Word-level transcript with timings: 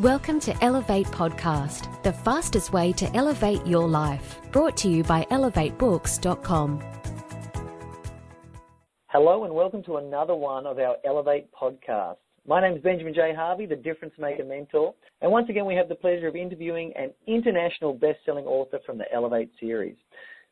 Welcome 0.00 0.40
to 0.40 0.54
Elevate 0.62 1.06
Podcast, 1.06 2.02
the 2.02 2.12
fastest 2.12 2.70
way 2.70 2.92
to 2.92 3.10
elevate 3.16 3.66
your 3.66 3.88
life. 3.88 4.38
Brought 4.52 4.76
to 4.78 4.90
you 4.90 5.02
by 5.02 5.24
elevatebooks.com. 5.30 6.84
Hello, 9.06 9.44
and 9.44 9.54
welcome 9.54 9.82
to 9.84 9.96
another 9.96 10.34
one 10.34 10.66
of 10.66 10.78
our 10.78 10.96
Elevate 11.06 11.48
podcasts. 11.50 12.18
My 12.46 12.60
name 12.60 12.76
is 12.76 12.82
Benjamin 12.82 13.14
J. 13.14 13.32
Harvey, 13.34 13.64
the 13.64 13.74
Difference 13.74 14.12
Maker 14.18 14.44
Mentor, 14.44 14.92
and 15.22 15.32
once 15.32 15.48
again 15.48 15.64
we 15.64 15.74
have 15.76 15.88
the 15.88 15.94
pleasure 15.94 16.28
of 16.28 16.36
interviewing 16.36 16.92
an 16.94 17.10
international 17.26 17.94
best-selling 17.94 18.44
author 18.44 18.80
from 18.84 18.98
the 18.98 19.10
Elevate 19.14 19.50
series. 19.58 19.96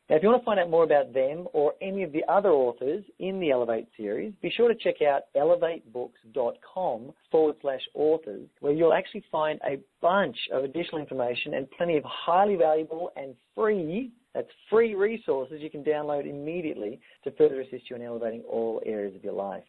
Now, 0.09 0.17
if 0.17 0.23
you 0.23 0.29
want 0.29 0.41
to 0.41 0.45
find 0.45 0.59
out 0.59 0.69
more 0.69 0.83
about 0.83 1.13
them 1.13 1.47
or 1.53 1.73
any 1.81 2.03
of 2.03 2.11
the 2.11 2.23
other 2.27 2.51
authors 2.51 3.03
in 3.17 3.39
the 3.39 3.49
Elevate 3.49 3.87
series, 3.97 4.33
be 4.39 4.51
sure 4.51 4.67
to 4.67 4.75
check 4.75 5.01
out 5.01 5.23
elevatebooks.com 5.35 7.11
forward 7.31 7.55
slash 7.61 7.81
authors, 7.95 8.47
where 8.59 8.71
you'll 8.71 8.93
actually 8.93 9.23
find 9.31 9.59
a 9.65 9.79
bunch 10.01 10.37
of 10.53 10.63
additional 10.63 11.01
information 11.01 11.55
and 11.55 11.69
plenty 11.71 11.97
of 11.97 12.03
highly 12.03 12.55
valuable 12.55 13.11
and 13.15 13.33
free, 13.55 14.11
that's 14.35 14.47
free 14.69 14.93
resources 14.93 15.59
you 15.61 15.71
can 15.71 15.83
download 15.83 16.29
immediately 16.29 16.99
to 17.23 17.31
further 17.31 17.61
assist 17.61 17.89
you 17.89 17.95
in 17.95 18.03
elevating 18.03 18.41
all 18.41 18.83
areas 18.85 19.15
of 19.15 19.23
your 19.23 19.33
life. 19.33 19.63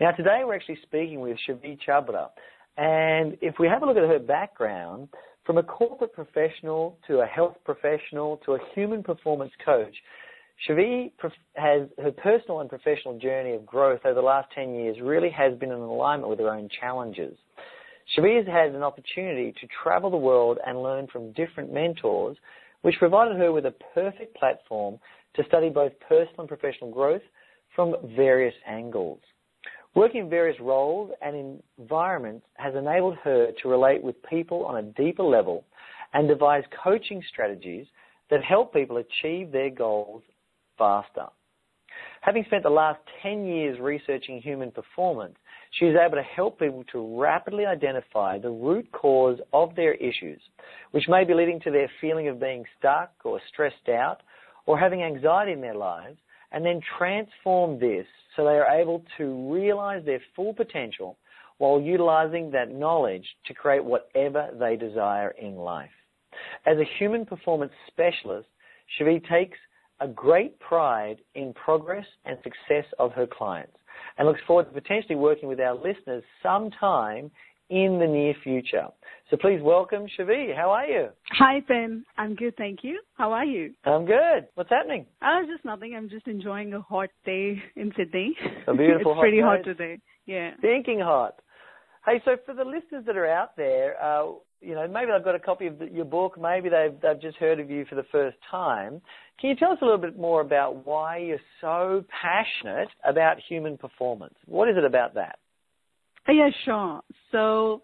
Now, 0.00 0.10
today 0.10 0.42
we're 0.44 0.56
actually 0.56 0.80
speaking 0.82 1.20
with 1.20 1.38
Shivi 1.48 1.78
Chhabra. 1.86 2.28
And 2.76 3.38
if 3.40 3.54
we 3.58 3.68
have 3.68 3.82
a 3.82 3.86
look 3.86 3.96
at 3.96 4.02
her 4.02 4.18
background, 4.18 5.08
from 5.48 5.56
a 5.56 5.62
corporate 5.62 6.12
professional 6.12 6.98
to 7.06 7.20
a 7.20 7.26
health 7.26 7.56
professional 7.64 8.36
to 8.44 8.52
a 8.52 8.58
human 8.74 9.02
performance 9.02 9.50
coach, 9.64 9.94
Shivi 10.68 11.10
has 11.54 11.88
her 11.96 12.12
personal 12.12 12.60
and 12.60 12.68
professional 12.68 13.18
journey 13.18 13.54
of 13.54 13.64
growth 13.64 14.00
over 14.04 14.12
the 14.14 14.20
last 14.20 14.48
10 14.54 14.74
years 14.74 14.98
really 15.02 15.30
has 15.30 15.58
been 15.58 15.70
in 15.70 15.78
alignment 15.78 16.28
with 16.28 16.38
her 16.38 16.50
own 16.50 16.68
challenges. 16.78 17.34
Shivi 18.14 18.36
has 18.36 18.46
had 18.46 18.74
an 18.74 18.82
opportunity 18.82 19.52
to 19.52 19.66
travel 19.82 20.10
the 20.10 20.18
world 20.18 20.58
and 20.66 20.82
learn 20.82 21.06
from 21.10 21.32
different 21.32 21.72
mentors, 21.72 22.36
which 22.82 22.96
provided 22.98 23.38
her 23.38 23.50
with 23.50 23.64
a 23.64 23.74
perfect 23.94 24.36
platform 24.36 24.98
to 25.36 25.44
study 25.44 25.70
both 25.70 25.92
personal 26.06 26.40
and 26.40 26.48
professional 26.48 26.90
growth 26.90 27.22
from 27.74 27.96
various 28.14 28.54
angles. 28.66 29.20
Working 29.94 30.22
in 30.22 30.30
various 30.30 30.58
roles 30.60 31.10
and 31.22 31.60
environments 31.78 32.46
has 32.54 32.74
enabled 32.74 33.16
her 33.24 33.50
to 33.62 33.68
relate 33.68 34.02
with 34.02 34.16
people 34.28 34.64
on 34.64 34.76
a 34.76 34.82
deeper 34.82 35.22
level 35.22 35.64
and 36.12 36.28
devise 36.28 36.64
coaching 36.82 37.22
strategies 37.28 37.86
that 38.30 38.44
help 38.44 38.72
people 38.72 38.98
achieve 38.98 39.50
their 39.50 39.70
goals 39.70 40.22
faster. 40.76 41.26
Having 42.20 42.44
spent 42.44 42.62
the 42.62 42.70
last 42.70 43.00
10 43.22 43.44
years 43.44 43.80
researching 43.80 44.40
human 44.40 44.70
performance, 44.70 45.36
she 45.72 45.86
is 45.86 45.96
able 45.96 46.16
to 46.16 46.22
help 46.22 46.58
people 46.58 46.84
to 46.92 47.20
rapidly 47.20 47.66
identify 47.66 48.38
the 48.38 48.50
root 48.50 48.90
cause 48.92 49.38
of 49.52 49.74
their 49.74 49.94
issues, 49.94 50.40
which 50.90 51.08
may 51.08 51.24
be 51.24 51.34
leading 51.34 51.60
to 51.60 51.70
their 51.70 51.90
feeling 52.00 52.28
of 52.28 52.40
being 52.40 52.64
stuck 52.78 53.12
or 53.24 53.40
stressed 53.52 53.88
out 53.88 54.22
or 54.66 54.78
having 54.78 55.02
anxiety 55.02 55.52
in 55.52 55.60
their 55.60 55.74
lives, 55.74 56.18
and 56.52 56.64
then 56.64 56.80
transform 56.98 57.78
this 57.78 58.06
so 58.34 58.44
they 58.44 58.58
are 58.58 58.80
able 58.80 59.04
to 59.18 59.52
realize 59.52 60.04
their 60.04 60.20
full 60.34 60.54
potential 60.54 61.18
while 61.58 61.80
utilizing 61.80 62.50
that 62.52 62.72
knowledge 62.72 63.26
to 63.46 63.54
create 63.54 63.84
whatever 63.84 64.48
they 64.58 64.76
desire 64.76 65.34
in 65.40 65.56
life. 65.56 65.90
As 66.66 66.78
a 66.78 66.84
human 66.98 67.26
performance 67.26 67.72
specialist, 67.88 68.48
Shivi 68.98 69.20
takes 69.28 69.58
a 70.00 70.06
great 70.06 70.58
pride 70.60 71.16
in 71.34 71.52
progress 71.54 72.06
and 72.24 72.38
success 72.44 72.84
of 72.98 73.12
her 73.12 73.26
clients 73.26 73.76
and 74.16 74.26
looks 74.26 74.40
forward 74.46 74.64
to 74.64 74.80
potentially 74.80 75.16
working 75.16 75.48
with 75.48 75.60
our 75.60 75.74
listeners 75.74 76.22
sometime 76.42 77.30
in 77.70 77.98
the 77.98 78.06
near 78.06 78.34
future. 78.42 78.86
So 79.30 79.36
please 79.36 79.60
welcome 79.62 80.06
Shivi. 80.18 80.56
How 80.56 80.70
are 80.70 80.86
you? 80.86 81.08
Hi, 81.32 81.60
Ben. 81.68 82.04
I'm 82.16 82.34
good, 82.34 82.56
thank 82.56 82.80
you. 82.82 83.00
How 83.16 83.32
are 83.32 83.44
you? 83.44 83.74
I'm 83.84 84.06
good. 84.06 84.48
What's 84.54 84.70
happening? 84.70 85.04
Uh, 85.20 85.42
just 85.50 85.64
nothing. 85.64 85.94
I'm 85.94 86.08
just 86.08 86.26
enjoying 86.26 86.72
a 86.72 86.80
hot 86.80 87.10
day 87.26 87.62
in 87.76 87.92
Sydney. 87.96 88.34
A 88.66 88.74
beautiful 88.74 89.12
it's 89.16 89.20
pretty 89.20 89.40
hot, 89.40 89.58
hot 89.58 89.64
today. 89.64 89.98
Yeah. 90.24 90.52
Thinking 90.62 91.00
hot. 91.00 91.40
Hey, 92.06 92.22
so 92.24 92.36
for 92.46 92.54
the 92.54 92.64
listeners 92.64 93.04
that 93.06 93.18
are 93.18 93.26
out 93.26 93.54
there, 93.56 94.02
uh, 94.02 94.32
you 94.62 94.74
know, 94.74 94.88
maybe 94.88 95.10
they've 95.12 95.24
got 95.24 95.34
a 95.34 95.38
copy 95.38 95.66
of 95.66 95.78
the, 95.78 95.90
your 95.90 96.06
book, 96.06 96.40
maybe 96.40 96.70
they've, 96.70 96.98
they've 97.02 97.20
just 97.20 97.36
heard 97.36 97.60
of 97.60 97.70
you 97.70 97.84
for 97.84 97.96
the 97.96 98.06
first 98.10 98.38
time. 98.50 99.02
Can 99.40 99.50
you 99.50 99.56
tell 99.56 99.72
us 99.72 99.78
a 99.82 99.84
little 99.84 100.00
bit 100.00 100.18
more 100.18 100.40
about 100.40 100.86
why 100.86 101.18
you're 101.18 101.38
so 101.60 102.04
passionate 102.08 102.88
about 103.04 103.36
human 103.46 103.76
performance? 103.76 104.34
What 104.46 104.68
is 104.68 104.76
it 104.78 104.84
about 104.84 105.14
that? 105.14 105.38
Yeah, 106.26 106.50
sure. 106.64 107.02
So, 107.32 107.82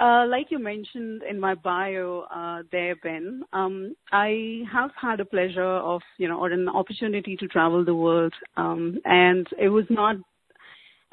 uh, 0.00 0.26
like 0.26 0.46
you 0.50 0.58
mentioned 0.58 1.22
in 1.28 1.38
my 1.38 1.54
bio 1.54 2.24
uh, 2.34 2.62
there, 2.72 2.96
Ben, 2.96 3.42
um, 3.52 3.94
I 4.10 4.62
have 4.72 4.90
had 5.00 5.20
a 5.20 5.24
pleasure 5.24 5.62
of, 5.62 6.00
you 6.18 6.28
know, 6.28 6.38
or 6.38 6.50
an 6.50 6.68
opportunity 6.68 7.36
to 7.36 7.46
travel 7.48 7.84
the 7.84 7.94
world, 7.94 8.32
um, 8.56 8.98
and 9.04 9.46
it 9.58 9.68
was 9.68 9.84
not 9.90 10.16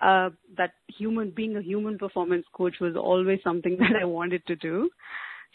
uh, 0.02 0.30
that 0.58 0.72
human 0.98 1.32
being 1.32 1.58
a 1.58 1.62
human 1.62 1.98
performance 1.98 2.46
coach 2.54 2.76
was 2.80 2.96
always 2.96 3.40
something 3.44 3.78
that 3.80 4.00
I 4.02 4.06
wanted 4.06 4.46
to 4.48 4.56
do. 4.56 4.90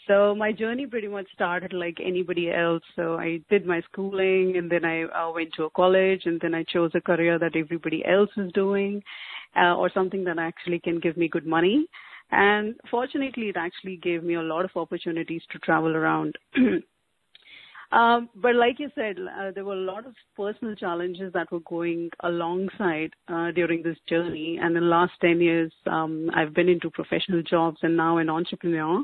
So 0.07 0.35
my 0.35 0.51
journey 0.51 0.85
pretty 0.85 1.07
much 1.07 1.25
started 1.33 1.73
like 1.73 1.97
anybody 2.03 2.51
else. 2.51 2.83
So 2.95 3.15
I 3.15 3.39
did 3.49 3.65
my 3.65 3.81
schooling 3.91 4.55
and 4.55 4.69
then 4.69 4.85
I 4.85 5.03
uh, 5.03 5.31
went 5.31 5.53
to 5.57 5.63
a 5.63 5.69
college 5.71 6.23
and 6.25 6.39
then 6.41 6.53
I 6.53 6.63
chose 6.63 6.91
a 6.93 7.01
career 7.01 7.39
that 7.39 7.55
everybody 7.55 8.05
else 8.05 8.29
was 8.37 8.51
doing 8.53 9.01
uh, 9.55 9.75
or 9.75 9.89
something 9.93 10.23
that 10.25 10.37
actually 10.39 10.79
can 10.79 10.99
give 10.99 11.17
me 11.17 11.27
good 11.27 11.45
money. 11.45 11.87
And 12.31 12.75
fortunately, 12.89 13.49
it 13.49 13.57
actually 13.57 13.97
gave 13.97 14.23
me 14.23 14.35
a 14.35 14.41
lot 14.41 14.65
of 14.65 14.71
opportunities 14.75 15.43
to 15.51 15.59
travel 15.59 15.95
around. 15.95 16.35
um, 17.91 18.29
but 18.35 18.55
like 18.55 18.79
you 18.79 18.89
said, 18.95 19.17
uh, 19.19 19.51
there 19.51 19.63
were 19.63 19.73
a 19.73 19.91
lot 19.91 20.05
of 20.07 20.13
personal 20.35 20.75
challenges 20.75 21.31
that 21.33 21.51
were 21.51 21.59
going 21.61 22.09
alongside 22.21 23.11
uh, 23.27 23.51
during 23.51 23.83
this 23.83 23.97
journey. 24.09 24.57
And 24.61 24.75
in 24.75 24.83
the 24.83 24.89
last 24.89 25.13
10 25.21 25.39
years, 25.39 25.71
um, 25.85 26.29
I've 26.35 26.53
been 26.53 26.69
into 26.69 26.89
professional 26.89 27.43
jobs 27.43 27.77
and 27.83 27.95
now 27.95 28.17
an 28.17 28.29
entrepreneur. 28.29 29.03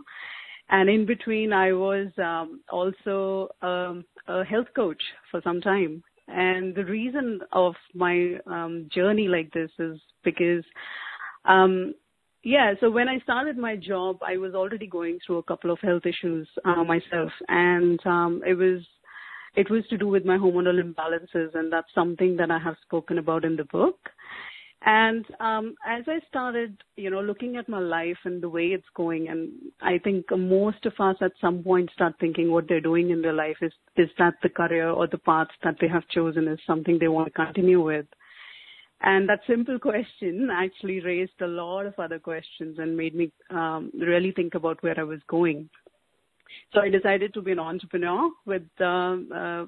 And 0.70 0.90
in 0.90 1.06
between, 1.06 1.54
I 1.54 1.74
was 1.74 2.08
um, 2.18 2.62
also 2.72 3.50
um, 3.62 4.06
a 4.28 4.44
health 4.44 4.68
coach 4.76 5.02
for 5.30 5.42
some 5.44 5.62
time. 5.62 6.02
And 6.34 6.74
the 6.76 6.86
reason 6.86 7.40
of 7.52 7.76
my 7.94 8.36
um, 8.48 8.90
journey 8.94 9.28
like 9.28 9.52
this 9.54 9.72
is 9.80 10.00
because, 10.24 10.64
um, 11.46 11.94
yeah, 12.44 12.74
so 12.80 12.90
when 12.90 13.08
I 13.08 13.20
started 13.20 13.58
my 13.58 13.76
job, 13.76 14.18
I 14.26 14.38
was 14.38 14.54
already 14.56 14.88
going 14.88 15.20
through 15.26 15.38
a 15.38 15.44
couple 15.44 15.72
of 15.72 15.80
health 15.80 16.04
issues 16.06 16.48
uh, 16.66 16.84
myself, 16.84 17.32
and 17.48 18.00
um, 18.06 18.42
it 18.46 18.56
was 18.56 18.82
it 19.56 19.70
was 19.70 19.84
to 19.90 19.98
do 19.98 20.08
with 20.08 20.26
my 20.26 20.38
hormonal 20.38 20.82
imbalances, 20.82 21.54
and 21.54 21.72
that's 21.72 21.94
something 21.94 22.38
that 22.38 22.50
I 22.50 22.58
have 22.58 22.76
spoken 22.86 23.18
about 23.18 23.44
in 23.44 23.58
the 23.58 23.66
book. 23.66 23.98
And 24.84 25.26
um, 25.40 25.76
as 25.86 26.04
I 26.08 26.20
started, 26.28 26.76
you 26.96 27.12
know, 27.12 27.22
looking 27.22 27.58
at 27.58 27.70
my 27.70 27.78
life 27.78 28.18
and 28.24 28.42
the 28.42 28.50
way 28.50 28.68
it's 28.68 28.84
going, 28.96 29.28
and 29.30 29.52
I 29.80 30.00
think 30.00 30.26
most 30.36 30.86
of 30.88 30.94
us 31.00 31.18
at 31.22 31.34
some 31.40 31.62
point 31.62 31.92
start 31.94 32.16
thinking 32.20 32.52
what 32.52 32.68
they're 32.68 32.82
doing 32.82 33.12
in 33.12 33.22
their 33.22 33.34
life 33.34 33.58
is 33.62 33.72
is 33.96 34.10
that 34.18 34.34
the 34.42 34.50
career 34.50 34.90
or 34.90 35.06
the 35.06 35.20
path 35.20 35.50
that 35.64 35.76
they 35.80 35.88
have 35.88 36.08
chosen 36.08 36.48
is 36.48 36.60
something 36.66 36.98
they 36.98 37.10
want 37.10 37.28
to 37.28 37.32
continue 37.32 37.84
with. 37.84 38.08
And 39.02 39.30
that 39.30 39.42
simple 39.46 39.78
question 39.92 40.50
actually 40.52 41.00
raised 41.02 41.40
a 41.42 41.48
lot 41.48 41.86
of 41.86 41.94
other 42.00 42.18
questions 42.18 42.80
and 42.80 42.98
made 42.98 43.14
me 43.14 43.32
um, 43.52 43.92
really 44.00 44.32
think 44.32 44.56
about 44.56 44.82
where 44.82 45.00
I 45.00 45.04
was 45.04 45.20
going. 45.28 45.70
So 46.74 46.82
I 46.82 46.90
decided 46.90 47.36
to 47.36 47.42
be 47.42 47.52
an 47.52 47.60
entrepreneur 47.60 48.30
with 48.46 48.64
uh, 48.80 49.18
uh, 49.34 49.66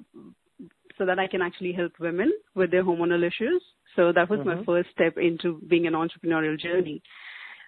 so 0.98 1.06
that 1.06 1.20
I 1.20 1.28
can 1.28 1.42
actually 1.42 1.74
help 1.74 1.94
women 2.00 2.31
with 2.56 2.72
their 2.72 2.84
hormonal 2.84 3.26
issues. 3.26 3.62
So 3.96 4.12
that 4.14 4.30
was 4.30 4.40
mm-hmm. 4.40 4.59
my 4.59 4.66
first 4.66 4.90
step 4.92 5.18
into 5.18 5.59
being 5.68 5.88
an 5.88 5.94
entrepreneurial 5.94 6.59
journey. 6.59 7.02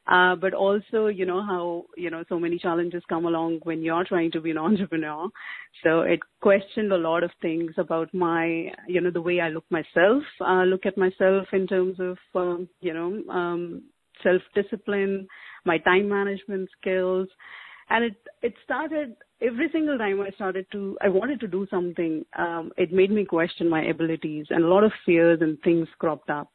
Uh, 0.08 0.36
but 0.36 0.54
also, 0.54 1.08
you 1.08 1.26
know, 1.26 1.42
how, 1.42 1.86
you 1.98 2.12
know, 2.12 2.24
so 2.30 2.40
many 2.40 2.60
challenges 2.60 3.02
come 3.10 3.26
along 3.26 3.60
when 3.64 3.82
you're 3.82 4.04
trying 4.04 4.32
to 4.32 4.40
be 4.40 4.52
an 4.52 4.58
entrepreneur. 4.70 5.28
So 5.84 6.02
it 6.02 6.20
questioned 6.42 6.92
a 6.92 6.98
lot 6.98 7.24
of 7.24 7.32
things 7.42 7.72
about 7.78 8.14
my, 8.14 8.72
you 8.88 9.02
know, 9.02 9.10
the 9.10 9.22
way 9.22 9.40
I 9.40 9.50
look 9.50 9.66
myself, 9.72 10.24
uh, 10.42 10.64
look 10.64 10.86
at 10.86 10.98
myself 10.98 11.48
in 11.54 11.66
terms 11.66 12.00
of, 12.00 12.18
um, 12.36 12.70
you 12.82 12.94
know, 12.94 13.34
um, 13.34 13.84
self-discipline, 14.22 15.28
my 15.66 15.80
time 15.80 16.08
management 16.08 16.70
skills. 16.80 17.28
And 17.90 18.06
it, 18.06 18.16
it 18.42 18.54
started 18.64 19.16
every 19.42 19.70
single 19.72 19.98
time 19.98 20.22
I 20.22 20.32
started 20.32 20.66
to, 20.72 20.98
I 21.02 21.10
wanted 21.10 21.40
to 21.42 21.48
do 21.48 21.68
something, 21.70 22.26
um, 22.38 22.72
it 22.78 22.92
made 22.92 23.12
me 23.12 23.26
question 23.26 23.70
my 23.70 23.84
abilities 23.84 24.48
and 24.50 24.64
a 24.64 24.68
lot 24.68 24.84
of 24.84 24.92
fears 25.06 25.40
and 25.42 25.60
things 25.62 25.88
cropped 26.00 26.30
up. 26.30 26.52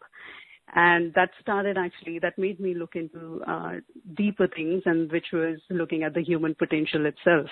And 0.74 1.12
that 1.14 1.30
started 1.40 1.76
actually, 1.76 2.20
that 2.20 2.38
made 2.38 2.60
me 2.60 2.74
look 2.74 2.94
into 2.94 3.42
uh, 3.46 3.74
deeper 4.16 4.48
things 4.48 4.82
and 4.86 5.10
which 5.10 5.26
was 5.32 5.58
looking 5.68 6.04
at 6.04 6.14
the 6.14 6.22
human 6.22 6.54
potential 6.54 7.06
itself. 7.06 7.48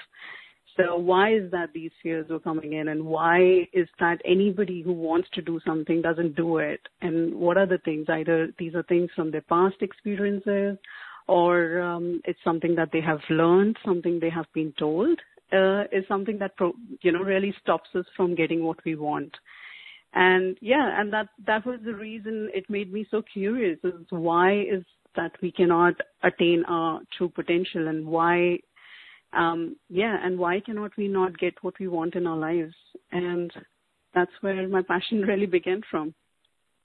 So 0.77 0.97
why 0.97 1.35
is 1.35 1.51
that 1.51 1.73
these 1.75 1.91
fears 2.01 2.29
were 2.31 2.39
coming 2.39 2.75
in 2.75 2.89
and 2.89 3.05
why 3.05 3.67
is 3.73 3.89
that 3.99 4.21
anybody 4.25 4.81
who 4.81 4.93
wants 4.93 5.29
to 5.35 5.43
do 5.43 5.59
something 5.67 6.01
doesn't 6.01 6.37
do 6.37 6.59
it? 6.59 6.81
And 7.01 7.35
what 7.35 7.57
are 7.57 7.67
the 7.67 7.79
things? 7.79 8.07
Either 8.09 8.55
these 8.59 8.77
are 8.77 8.85
things 8.85 9.11
from 9.17 9.33
their 9.33 9.43
past 9.43 9.77
experiences 9.81 10.79
or 11.29 11.81
um, 11.81 12.21
it's 12.25 12.39
something 12.43 12.75
that 12.75 12.89
they 12.93 13.01
have 13.01 13.21
learned, 13.31 13.77
something 13.85 14.19
they 14.19 14.31
have 14.31 14.47
been 14.55 14.73
told, 14.79 15.19
uh, 15.53 15.83
is 15.93 16.05
something 16.09 16.39
that 16.39 16.57
pro- 16.57 16.75
you 17.03 17.13
know 17.13 17.21
really 17.21 17.55
stops 17.63 17.89
us 17.95 18.07
from 18.17 18.35
getting 18.35 18.65
what 18.65 18.79
we 18.85 18.97
want. 18.97 19.33
And 20.15 20.57
yeah, 20.61 20.99
and 20.99 21.13
that 21.13 21.29
that 21.47 21.67
was 21.67 21.81
the 21.85 21.95
reason 21.95 22.51
it 22.55 22.69
made 22.71 22.93
me 22.93 23.07
so 23.11 23.23
curious. 23.23 23.79
Is 23.85 23.93
why 24.11 24.61
is 24.61 24.85
that 25.17 25.33
we 25.43 25.53
cannot 25.53 25.95
attain 26.23 26.65
our 26.67 27.01
true 27.17 27.29
potential, 27.29 27.89
and 27.89 28.07
why, 28.07 28.59
um, 29.35 29.77
yeah, 29.91 30.17
and 30.23 30.39
why 30.39 30.61
cannot 30.61 30.97
we 30.97 31.09
not 31.09 31.39
get 31.39 31.55
what 31.63 31.79
we 31.79 31.89
want 31.89 32.15
in 32.15 32.27
our 32.27 32.39
lives? 32.39 32.75
And 33.13 33.53
that's 34.15 34.33
where 34.41 34.67
my 34.67 34.83
passion 34.83 35.21
really 35.29 35.47
began 35.47 35.83
from. 35.91 36.15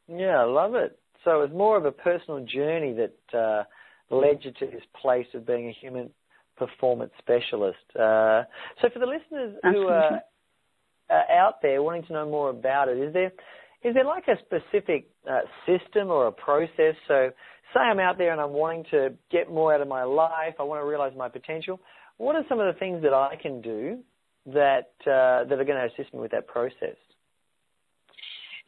Yeah, 0.09 0.41
I 0.41 0.43
love 0.43 0.75
it. 0.75 0.99
So 1.23 1.41
it 1.41 1.49
was 1.49 1.57
more 1.57 1.77
of 1.77 1.85
a 1.85 1.91
personal 1.91 2.45
journey 2.45 2.93
that 2.93 3.37
uh, 3.37 3.63
led 4.09 4.39
you 4.41 4.51
to 4.51 4.65
this 4.65 4.83
place 5.01 5.27
of 5.33 5.45
being 5.45 5.69
a 5.69 5.73
human 5.73 6.09
performance 6.57 7.11
specialist. 7.19 7.77
Uh, 7.95 8.43
so 8.81 8.89
for 8.93 8.99
the 8.99 9.05
listeners 9.05 9.55
Absolutely. 9.63 9.81
who 9.81 9.89
are 9.89 10.21
out 11.31 11.61
there 11.61 11.81
wanting 11.81 12.03
to 12.03 12.13
know 12.13 12.29
more 12.29 12.49
about 12.49 12.89
it, 12.89 12.97
is 12.97 13.13
there 13.13 13.31
is 13.83 13.93
there 13.93 14.05
like 14.05 14.27
a 14.27 14.37
specific 14.39 15.09
uh, 15.29 15.41
system 15.65 16.09
or 16.09 16.27
a 16.27 16.31
process? 16.31 16.95
So 17.07 17.31
say 17.73 17.79
I'm 17.79 17.99
out 17.99 18.17
there 18.17 18.31
and 18.31 18.39
I'm 18.39 18.51
wanting 18.53 18.85
to 18.91 19.13
get 19.31 19.49
more 19.49 19.73
out 19.73 19.81
of 19.81 19.87
my 19.87 20.03
life, 20.03 20.55
I 20.59 20.63
want 20.63 20.81
to 20.81 20.85
realize 20.85 21.13
my 21.17 21.27
potential. 21.27 21.79
What 22.17 22.35
are 22.35 22.43
some 22.47 22.59
of 22.59 22.73
the 22.73 22.79
things 22.79 23.01
that 23.03 23.13
I 23.13 23.35
can 23.41 23.61
do 23.61 23.99
that 24.45 24.93
uh, 25.01 25.45
that 25.45 25.53
are 25.59 25.65
going 25.65 25.89
to 25.89 25.89
assist 25.93 26.13
me 26.13 26.19
with 26.19 26.31
that 26.31 26.47
process? 26.47 26.95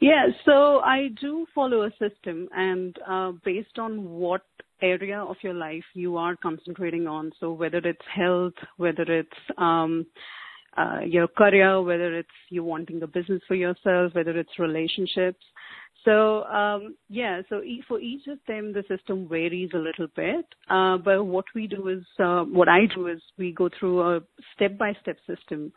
Yeah, 0.02 0.28
so 0.46 0.80
I 0.80 1.10
do 1.22 1.46
follow 1.56 1.84
a 1.84 1.92
system, 1.92 2.50
and 2.54 2.98
uh, 3.08 3.32
based 3.46 3.80
on 3.80 4.10
what 4.10 4.42
area 4.82 5.20
of 5.20 5.38
your 5.42 5.54
life 5.54 5.84
you 5.94 6.18
are 6.18 6.36
concentrating 6.36 7.08
on, 7.08 7.32
so 7.40 7.52
whether 7.52 7.78
it's 7.78 8.06
health, 8.14 8.54
whether 8.78 9.04
it's 9.04 9.30
um, 9.58 10.06
uh, 10.78 11.00
your 11.06 11.28
career, 11.28 11.82
whether 11.82 12.18
it's 12.18 12.30
you 12.50 12.64
wanting 12.64 13.02
a 13.02 13.08
business 13.08 13.42
for 13.48 13.56
yourself, 13.56 14.14
whether 14.14 14.38
it's 14.38 14.60
relationships. 14.60 15.44
So 16.04 16.44
um, 16.44 16.96
yeah, 17.10 17.42
so 17.50 17.62
e- 17.62 17.84
for 17.88 18.00
each 18.00 18.28
of 18.28 18.38
them, 18.48 18.74
the 18.74 18.84
system 18.88 19.28
varies 19.28 19.72
a 19.74 19.78
little 19.78 20.08
bit. 20.16 20.46
Uh, 20.70 20.98
but 20.98 21.24
what 21.24 21.46
we 21.56 21.68
do 21.68 21.88
is, 21.88 22.04
uh, 22.20 22.44
what 22.44 22.70
I 22.70 22.86
do 22.94 23.08
is, 23.08 23.22
we 23.38 23.52
go 23.52 23.70
through 23.80 24.02
a 24.02 24.22
step-by-step 24.54 25.18
system 25.26 25.72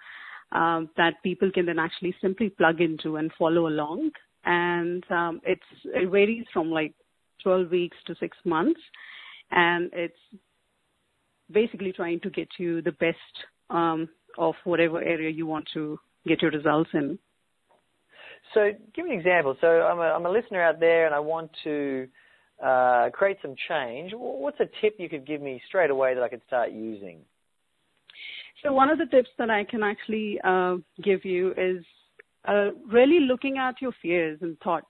um, 0.53 0.91
that 0.97 1.15
people 1.23 1.51
can 1.51 1.67
then 1.67 1.79
actually 1.79 2.15
simply 2.21 2.51
plug 2.51 2.81
into 2.81 3.17
and 3.17 3.31
follow 3.39 3.69
along. 3.69 4.11
And 4.45 5.05
um, 5.11 5.41
it's 5.45 5.63
it 5.85 6.11
varies 6.11 6.47
from 6.53 6.71
like 6.71 6.95
12 7.43 7.71
weeks 7.71 7.97
to 8.07 8.15
six 8.21 8.37
months, 8.45 8.81
and 9.51 9.91
it's 9.93 10.41
basically 11.51 11.93
trying 11.93 12.21
to 12.21 12.31
get 12.31 12.49
you 12.59 12.83
the 12.83 12.93
best 12.93 13.17
um, 13.71 14.09
of 14.37 14.55
whatever 14.65 15.03
area 15.03 15.31
you 15.31 15.47
want 15.47 15.67
to 15.75 15.99
get 16.27 16.43
your 16.43 16.51
results 16.51 16.91
in. 16.95 17.19
So, 18.55 18.71
give 18.95 19.05
me 19.05 19.13
an 19.13 19.19
example. 19.19 19.57
So, 19.61 19.67
I'm 19.67 19.99
a, 19.99 20.15
I'm 20.15 20.27
a 20.27 20.31
listener 20.31 20.63
out 20.63 20.81
there, 20.81 21.07
and 21.07 21.15
I 21.15 21.21
want 21.21 21.51
to 21.65 22.09
uh, 22.65 23.11
create 23.13 23.39
some 23.43 23.55
change. 23.69 24.13
What's 24.15 24.61
a 24.61 24.69
tip 24.81 24.97
you 24.99 25.09
could 25.09 25.27
give 25.27 25.41
me 25.41 25.61
straight 25.69 25.91
away 25.91 26.15
that 26.15 26.23
I 26.23 26.29
could 26.29 26.43
start 26.47 26.73
using? 26.73 27.21
So 28.63 28.73
one 28.73 28.91
of 28.91 28.99
the 28.99 29.07
tips 29.07 29.29
that 29.39 29.51
I 29.51 29.65
can 29.65 29.83
actually 29.83 30.41
uh, 30.43 30.77
give 31.03 31.25
you 31.25 31.53
is 31.53 31.85
uh, 32.47 32.71
really 32.91 33.21
looking 33.21 33.59
at 33.59 33.81
your 33.81 33.93
fears 34.03 34.39
and 34.43 34.59
thoughts. 34.61 34.87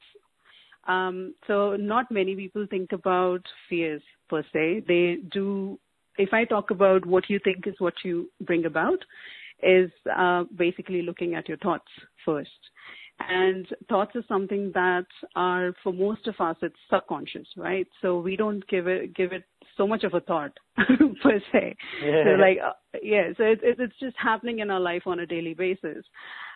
Um, 0.89 1.35
so 1.47 1.77
not 1.77 2.11
many 2.11 2.35
people 2.35 2.67
think 2.69 2.93
about 2.93 3.43
fears 3.69 4.03
per 4.29 4.43
se. 4.53 4.85
They 4.89 5.19
do. 5.31 5.79
If 6.17 6.33
I 6.33 6.45
talk 6.45 6.71
about 6.71 7.07
what 7.07 7.31
you 7.31 7.39
think 7.45 7.67
is 7.67 7.75
what 7.79 7.95
you 8.05 8.29
bring 8.41 8.65
about, 8.65 8.99
is 9.63 9.91
uh, 10.17 10.45
basically 10.57 11.03
looking 11.03 11.35
at 11.35 11.49
your 11.49 11.59
thoughts 11.59 11.89
first. 12.25 12.51
And 13.21 13.67
thoughts 13.89 14.13
is 14.15 14.25
something 14.29 14.71
that 14.75 15.07
are 15.35 15.75
for 15.83 15.93
most 15.93 16.29
of 16.29 16.37
us 16.39 16.57
it's 16.63 16.77
subconscious, 16.89 17.49
right? 17.57 17.87
So 18.01 18.21
we 18.21 18.37
don't 18.37 18.67
give 18.69 18.87
it 18.87 19.15
give 19.15 19.33
it 19.33 19.43
so 19.77 19.89
much 19.89 20.05
of 20.05 20.15
a 20.15 20.21
thought 20.21 20.53
per 20.77 21.41
se. 21.53 21.77
Yeah. 22.05 22.25
So 22.25 22.31
like 22.41 22.59
uh, 22.65 22.73
yeah, 23.03 23.31
so 23.37 23.43
it, 23.43 23.61
it, 23.63 23.81
it's 23.81 23.99
just 23.99 24.17
happening 24.17 24.61
in 24.61 24.71
our 24.71 24.79
life 24.81 25.03
on 25.07 25.21
a 25.21 25.27
daily 25.27 25.55
basis. 25.55 26.05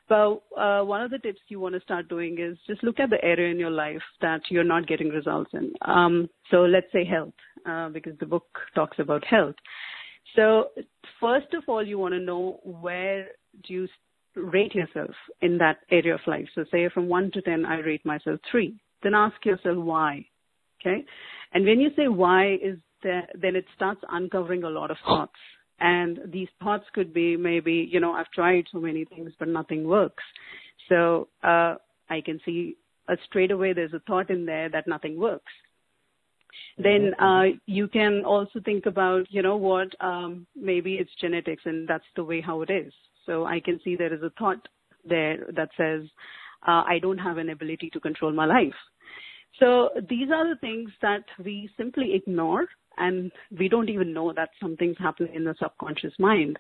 But 0.09 0.43
uh, 0.59 0.85
one 0.85 1.03
of 1.03 1.11
the 1.11 1.19
tips 1.19 1.41
you 1.49 1.61
want 1.61 1.75
to 1.75 1.81
start 1.81 2.09
doing 2.09 2.39
is 2.39 2.59
just 2.67 2.83
look 2.83 3.01
at 3.01 3.11
the 3.11 3.23
area 3.25 3.51
in 3.51 3.59
your 3.59 3.71
life 3.71 4.03
that 4.21 4.43
you're 4.51 4.65
not 4.65 4.87
getting 4.87 5.09
results 5.09 5.51
in. 5.55 5.73
Um, 5.83 6.29
so 6.51 6.63
let's 6.63 6.91
say 6.93 7.05
health, 7.05 7.35
uh, 7.67 7.89
because 7.89 8.19
the 8.19 8.27
book 8.27 8.47
talks 8.75 8.99
about 8.99 9.25
health. 9.25 9.55
So 10.37 10.71
first 11.21 11.55
of 11.55 11.65
all, 11.69 11.87
you 11.87 11.99
want 11.99 12.15
to 12.15 12.21
know 12.21 12.61
where 12.65 13.29
do 13.67 13.75
you 13.75 13.89
rate 14.35 14.75
yourself 14.75 15.11
in 15.41 15.59
that 15.59 15.79
area 15.91 16.15
of 16.15 16.21
life. 16.27 16.47
So 16.55 16.65
say 16.71 16.89
from 16.89 17.09
1 17.09 17.33
to 17.33 17.43
10, 17.43 17.65
I 17.67 17.79
rate 17.81 18.05
myself 18.05 18.41
3. 18.51 18.75
Then 19.03 19.15
ask 19.15 19.35
yourself 19.45 19.77
why. 19.77 20.27
Okay? 20.81 21.05
And 21.53 21.65
when 21.65 21.81
you 21.81 21.91
say 21.97 22.09
why 22.09 22.55
is 22.55 22.79
there, 23.03 23.29
then 23.41 23.57
it 23.57 23.67
starts 23.77 24.01
uncovering 24.11 24.65
a 24.65 24.71
lot 24.71 24.91
of 24.91 24.97
thoughts. 25.05 25.33
And 25.83 26.21
these 26.27 26.49
thoughts 26.63 26.85
could 26.95 27.13
be 27.13 27.37
maybe, 27.37 27.89
you 27.91 27.99
know, 27.99 28.13
I've 28.13 28.31
tried 28.31 28.67
so 28.73 28.79
many 28.79 29.05
things, 29.05 29.33
but 29.39 29.49
nothing 29.49 29.85
works. 29.85 30.23
So, 30.89 31.29
uh, 31.43 31.75
I 32.09 32.21
can 32.25 32.41
see 32.45 32.77
uh, 33.09 33.17
straight 33.27 33.51
away 33.51 33.73
there's 33.73 33.93
a 33.93 34.03
thought 34.07 34.31
in 34.31 34.47
there 34.47 34.69
that 34.69 34.87
nothing 34.87 35.19
works. 35.19 35.53
Then 36.79 37.13
mm-hmm. 37.19 37.25
uh, 37.25 37.57
you 37.67 37.89
can 37.89 38.25
also 38.25 38.61
think 38.65 38.87
about, 38.87 39.27
you 39.31 39.43
know 39.43 39.57
what, 39.57 39.89
um, 40.01 40.47
maybe 40.55 40.95
it's 40.95 41.11
genetics 41.21 41.63
and 41.65 41.89
that's 41.89 42.05
the 42.17 42.25
way 42.25 42.41
how 42.41 42.63
it 42.63 42.71
is. 42.71 42.93
So 43.27 43.45
I 43.45 43.61
can 43.61 43.81
see 43.83 43.97
there 43.97 44.15
is 44.15 44.23
a 44.23 44.33
thought 44.39 44.69
there 45.05 45.39
that 45.55 45.71
says, 45.77 46.03
uh, 46.67 46.85
I 46.87 46.99
don't 47.01 47.19
have 47.19 47.39
an 47.39 47.51
ability 47.51 47.91
to 47.93 48.01
control 48.01 48.33
my 48.33 48.47
life. 48.47 48.75
So 49.59 49.91
these 50.09 50.29
are 50.31 50.49
the 50.49 50.61
things 50.61 50.91
that 51.03 51.25
we 51.43 51.69
simply 51.77 52.15
ignore 52.15 52.67
and 52.99 53.31
we 53.59 53.69
don't 53.69 53.89
even 53.89 54.13
know 54.13 54.33
that 54.33 54.51
something's 54.61 54.99
happening 54.99 55.35
in 55.35 55.45
the 55.45 55.55
subconscious 55.59 56.15
mind. 56.19 56.59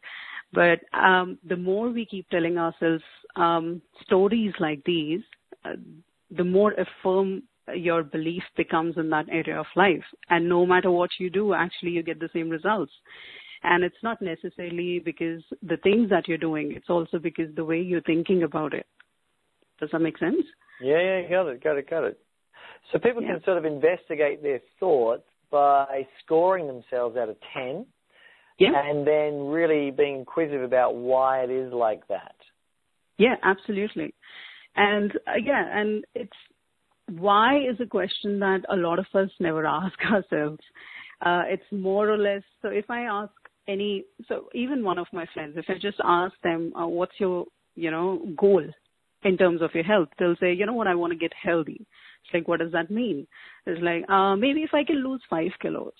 But 0.52 0.80
um, 0.92 1.38
the 1.48 1.56
more 1.56 1.90
we 1.90 2.04
keep 2.06 2.28
telling 2.30 2.58
ourselves 2.58 3.02
um, 3.36 3.80
stories 4.04 4.52
like 4.60 4.82
these, 4.84 5.20
uh, 5.64 5.76
the 6.30 6.44
more 6.44 6.72
affirm 6.72 7.42
your 7.74 8.02
belief 8.02 8.42
becomes 8.56 8.96
in 8.96 9.08
that 9.10 9.26
area 9.30 9.58
of 9.58 9.66
life. 9.76 10.04
And 10.30 10.48
no 10.48 10.66
matter 10.66 10.90
what 10.90 11.10
you 11.18 11.30
do, 11.30 11.54
actually 11.54 11.90
you 11.90 12.02
get 12.02 12.20
the 12.20 12.30
same 12.32 12.50
results. 12.50 12.92
And 13.62 13.84
it's 13.84 14.02
not 14.02 14.20
necessarily 14.20 14.98
because 14.98 15.42
the 15.62 15.76
things 15.78 16.10
that 16.10 16.26
you're 16.26 16.38
doing, 16.38 16.72
it's 16.72 16.90
also 16.90 17.18
because 17.18 17.54
the 17.54 17.64
way 17.64 17.80
you're 17.80 18.02
thinking 18.02 18.42
about 18.42 18.74
it. 18.74 18.86
Does 19.78 19.90
that 19.92 20.00
make 20.00 20.18
sense? 20.18 20.44
Yeah, 20.80 21.00
yeah, 21.00 21.28
got 21.28 21.48
it, 21.48 21.62
got 21.62 21.78
it, 21.78 21.88
got 21.88 22.04
it. 22.04 22.18
So 22.92 22.98
people 22.98 23.22
yeah. 23.22 23.34
can 23.34 23.44
sort 23.44 23.58
of 23.58 23.64
investigate 23.64 24.42
their 24.42 24.60
thoughts 24.80 25.22
by 25.52 26.04
scoring 26.24 26.66
themselves 26.66 27.16
out 27.16 27.28
of 27.28 27.36
10 27.54 27.86
yeah. 28.58 28.70
and 28.74 29.06
then 29.06 29.46
really 29.46 29.90
being 29.90 30.20
inquisitive 30.20 30.62
about 30.62 30.96
why 30.96 31.44
it 31.44 31.50
is 31.50 31.72
like 31.72 32.06
that. 32.08 32.34
Yeah, 33.18 33.36
absolutely. 33.44 34.14
And 34.74 35.12
uh, 35.28 35.32
yeah, 35.42 35.64
and 35.72 36.04
it's 36.14 36.32
why 37.08 37.58
is 37.58 37.76
a 37.80 37.86
question 37.86 38.40
that 38.40 38.60
a 38.70 38.76
lot 38.76 38.98
of 38.98 39.06
us 39.14 39.30
never 39.38 39.66
ask 39.80 39.94
ourselves. 40.10 40.60
Uh, 41.24 41.42
it's 41.46 41.62
more 41.70 42.10
or 42.10 42.18
less, 42.18 42.42
so 42.62 42.68
if 42.68 42.90
I 42.90 43.02
ask 43.02 43.32
any, 43.68 44.04
so 44.28 44.48
even 44.54 44.82
one 44.82 44.98
of 44.98 45.06
my 45.12 45.26
friends, 45.32 45.54
if 45.56 45.66
I 45.68 45.74
just 45.74 45.98
ask 46.02 46.34
them, 46.42 46.72
uh, 46.74 46.86
what's 46.86 47.12
your, 47.18 47.46
you 47.76 47.90
know, 47.92 48.26
goal 48.36 48.64
in 49.24 49.36
terms 49.36 49.62
of 49.62 49.70
your 49.74 49.84
health, 49.84 50.08
they'll 50.18 50.36
say, 50.40 50.52
you 50.52 50.66
know 50.66 50.72
what, 50.72 50.86
I 50.86 50.94
want 50.94 51.12
to 51.12 51.18
get 51.18 51.32
healthy. 51.40 51.86
It's 52.24 52.34
like, 52.34 52.48
what 52.48 52.60
does 52.60 52.72
that 52.72 52.90
mean? 52.90 53.26
It's 53.66 53.82
like, 53.82 54.08
uh, 54.08 54.36
maybe 54.36 54.62
if 54.62 54.70
I 54.74 54.84
can 54.84 55.02
lose 55.02 55.20
five 55.28 55.50
kilos. 55.60 55.92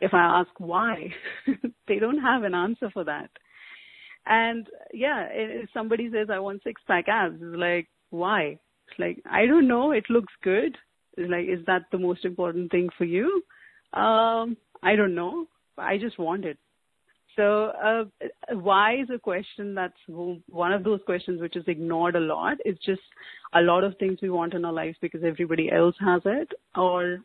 If 0.00 0.14
I 0.14 0.40
ask 0.40 0.50
why, 0.58 1.12
they 1.88 1.98
don't 1.98 2.20
have 2.20 2.44
an 2.44 2.54
answer 2.54 2.90
for 2.92 3.04
that. 3.04 3.30
And 4.26 4.66
yeah, 4.92 5.26
if 5.30 5.70
somebody 5.72 6.10
says, 6.12 6.28
I 6.30 6.38
want 6.38 6.62
six 6.62 6.80
pack 6.86 7.06
abs, 7.08 7.38
it's 7.40 7.56
like, 7.56 7.88
why? 8.10 8.58
It's 8.88 8.98
like, 8.98 9.22
I 9.30 9.46
don't 9.46 9.68
know. 9.68 9.92
It 9.92 10.04
looks 10.08 10.32
good. 10.42 10.76
It's 11.16 11.30
like, 11.30 11.46
is 11.48 11.64
that 11.66 11.82
the 11.90 11.98
most 11.98 12.24
important 12.24 12.70
thing 12.70 12.90
for 12.96 13.04
you? 13.04 13.42
Um, 13.92 14.56
I 14.82 14.96
don't 14.96 15.14
know. 15.14 15.46
I 15.76 15.98
just 15.98 16.18
want 16.18 16.44
it. 16.44 16.58
So, 17.38 17.66
uh, 17.80 18.04
why 18.56 18.96
is 18.96 19.10
a 19.14 19.18
question 19.18 19.72
that's 19.72 19.94
one 20.08 20.72
of 20.72 20.82
those 20.82 20.98
questions 21.06 21.40
which 21.40 21.54
is 21.54 21.62
ignored 21.68 22.16
a 22.16 22.20
lot. 22.20 22.56
It's 22.64 22.84
just 22.84 23.00
a 23.54 23.60
lot 23.60 23.84
of 23.84 23.96
things 23.98 24.18
we 24.20 24.28
want 24.28 24.54
in 24.54 24.64
our 24.64 24.72
lives 24.72 24.98
because 25.00 25.20
everybody 25.24 25.70
else 25.70 25.94
has 26.00 26.20
it, 26.24 26.48
or 26.74 27.20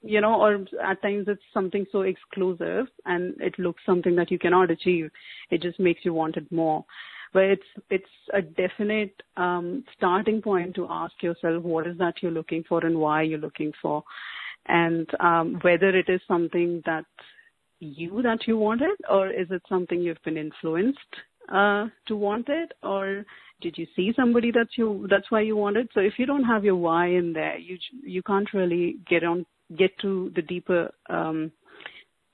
you 0.00 0.22
know, 0.22 0.40
or 0.40 0.64
at 0.82 1.02
times 1.02 1.26
it's 1.28 1.42
something 1.52 1.84
so 1.92 2.00
exclusive 2.00 2.86
and 3.04 3.38
it 3.42 3.58
looks 3.58 3.82
something 3.84 4.16
that 4.16 4.30
you 4.30 4.38
cannot 4.38 4.70
achieve. 4.70 5.10
It 5.50 5.60
just 5.60 5.78
makes 5.78 6.02
you 6.02 6.14
want 6.14 6.38
it 6.38 6.50
more. 6.50 6.86
But 7.34 7.42
it's 7.42 7.70
it's 7.90 8.14
a 8.32 8.40
definite 8.40 9.22
um, 9.36 9.84
starting 9.98 10.40
point 10.40 10.76
to 10.76 10.86
ask 10.88 11.12
yourself 11.22 11.62
what 11.62 11.86
is 11.86 11.98
that 11.98 12.22
you're 12.22 12.32
looking 12.32 12.64
for 12.66 12.86
and 12.86 12.96
why 12.98 13.20
you're 13.20 13.38
looking 13.38 13.72
for, 13.82 14.02
and 14.66 15.06
um, 15.20 15.58
whether 15.60 15.90
it 15.90 16.08
is 16.08 16.22
something 16.26 16.82
that 16.86 17.04
you 17.80 18.22
that 18.22 18.46
you 18.46 18.56
want 18.56 18.82
it, 18.82 18.98
or 19.08 19.28
is 19.28 19.48
it 19.50 19.62
something 19.68 20.00
you've 20.00 20.22
been 20.24 20.36
influenced 20.36 20.98
uh, 21.52 21.86
to 22.06 22.16
want 22.16 22.48
it, 22.48 22.72
or 22.82 23.24
did 23.60 23.76
you 23.76 23.86
see 23.96 24.12
somebody 24.14 24.50
that's 24.50 24.76
you 24.76 25.06
that's 25.10 25.30
why 25.30 25.40
you 25.40 25.56
want 25.56 25.76
it? 25.76 25.88
So 25.94 26.00
if 26.00 26.14
you 26.18 26.26
don't 26.26 26.44
have 26.44 26.64
your 26.64 26.76
why 26.76 27.08
in 27.08 27.32
there, 27.32 27.58
you 27.58 27.78
you 28.02 28.22
can't 28.22 28.52
really 28.52 28.98
get 29.08 29.24
on 29.24 29.46
get 29.76 29.90
to 30.00 30.32
the 30.34 30.42
deeper 30.42 30.90
um, 31.08 31.52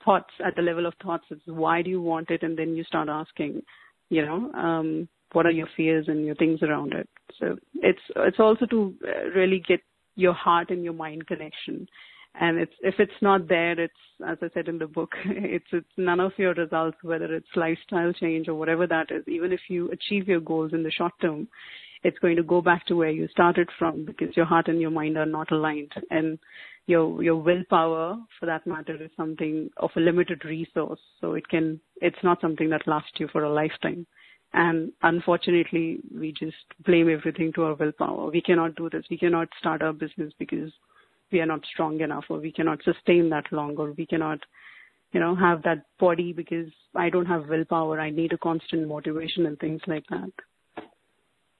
thoughts 0.04 0.32
at 0.44 0.56
the 0.56 0.62
level 0.62 0.86
of 0.86 0.94
thoughts. 1.02 1.24
It's 1.30 1.42
why 1.46 1.82
do 1.82 1.90
you 1.90 2.00
want 2.00 2.30
it, 2.30 2.42
and 2.42 2.58
then 2.58 2.74
you 2.76 2.84
start 2.84 3.08
asking, 3.08 3.62
you 4.10 4.24
know, 4.24 4.52
um, 4.52 5.08
what 5.32 5.46
are 5.46 5.50
your 5.50 5.68
fears 5.76 6.06
and 6.08 6.24
your 6.24 6.36
things 6.36 6.62
around 6.62 6.92
it. 6.92 7.08
So 7.38 7.56
it's 7.74 8.02
it's 8.16 8.40
also 8.40 8.66
to 8.66 8.94
uh, 9.06 9.30
really 9.30 9.62
get 9.66 9.80
your 10.16 10.32
heart 10.32 10.70
and 10.70 10.84
your 10.84 10.92
mind 10.92 11.26
connection 11.26 11.88
and 12.40 12.58
it's 12.58 12.74
if 12.80 12.94
it's 12.98 13.20
not 13.22 13.48
there 13.48 13.78
it's 13.78 13.94
as 14.26 14.36
i 14.42 14.48
said 14.54 14.68
in 14.68 14.78
the 14.78 14.86
book 14.86 15.12
it's 15.24 15.66
it's 15.72 15.86
none 15.96 16.20
of 16.20 16.32
your 16.36 16.54
results 16.54 16.96
whether 17.02 17.32
it's 17.34 17.46
lifestyle 17.54 18.12
change 18.12 18.48
or 18.48 18.54
whatever 18.54 18.86
that 18.86 19.10
is. 19.10 19.22
Even 19.28 19.52
if 19.52 19.60
you 19.68 19.90
achieve 19.90 20.26
your 20.26 20.40
goals 20.40 20.72
in 20.72 20.82
the 20.82 20.90
short 20.90 21.12
term 21.20 21.48
it's 22.04 22.18
going 22.18 22.36
to 22.36 22.42
go 22.42 22.60
back 22.60 22.86
to 22.86 22.94
where 22.94 23.10
you 23.10 23.26
started 23.28 23.68
from 23.78 24.04
because 24.04 24.36
your 24.36 24.44
heart 24.44 24.68
and 24.68 24.80
your 24.80 24.90
mind 24.90 25.16
are 25.16 25.26
not 25.26 25.50
aligned. 25.50 25.92
And 26.10 26.38
your 26.86 27.22
your 27.22 27.36
willpower 27.36 28.18
for 28.38 28.46
that 28.46 28.66
matter 28.66 29.02
is 29.02 29.10
something 29.16 29.70
of 29.78 29.90
a 29.96 30.00
limited 30.00 30.44
resource. 30.44 31.00
So 31.20 31.32
it 31.32 31.48
can 31.48 31.80
it's 32.02 32.22
not 32.22 32.42
something 32.42 32.68
that 32.70 32.86
lasts 32.86 33.18
you 33.18 33.28
for 33.32 33.44
a 33.44 33.52
lifetime. 33.52 34.06
And 34.52 34.92
unfortunately 35.02 35.98
we 36.14 36.32
just 36.32 36.56
blame 36.84 37.08
everything 37.08 37.52
to 37.54 37.64
our 37.64 37.74
willpower. 37.74 38.30
We 38.30 38.42
cannot 38.42 38.76
do 38.76 38.90
this. 38.90 39.04
We 39.10 39.18
cannot 39.18 39.48
start 39.58 39.80
our 39.80 39.94
business 39.94 40.32
because 40.38 40.70
we 41.32 41.40
are 41.40 41.46
not 41.46 41.64
strong 41.72 42.00
enough 42.00 42.24
or 42.28 42.38
we 42.38 42.52
cannot 42.52 42.82
sustain 42.84 43.30
that 43.30 43.44
long 43.50 43.76
or 43.76 43.92
we 43.92 44.06
cannot 44.06 44.38
you 45.12 45.20
know 45.20 45.34
have 45.34 45.62
that 45.62 45.84
body 45.98 46.32
because 46.32 46.70
i 46.94 47.08
don't 47.10 47.26
have 47.26 47.48
willpower. 47.48 48.00
I 48.00 48.10
need 48.10 48.32
a 48.32 48.38
constant 48.38 48.86
motivation 48.88 49.46
and 49.46 49.58
things 49.58 49.80
like 49.86 50.04
that. 50.10 50.32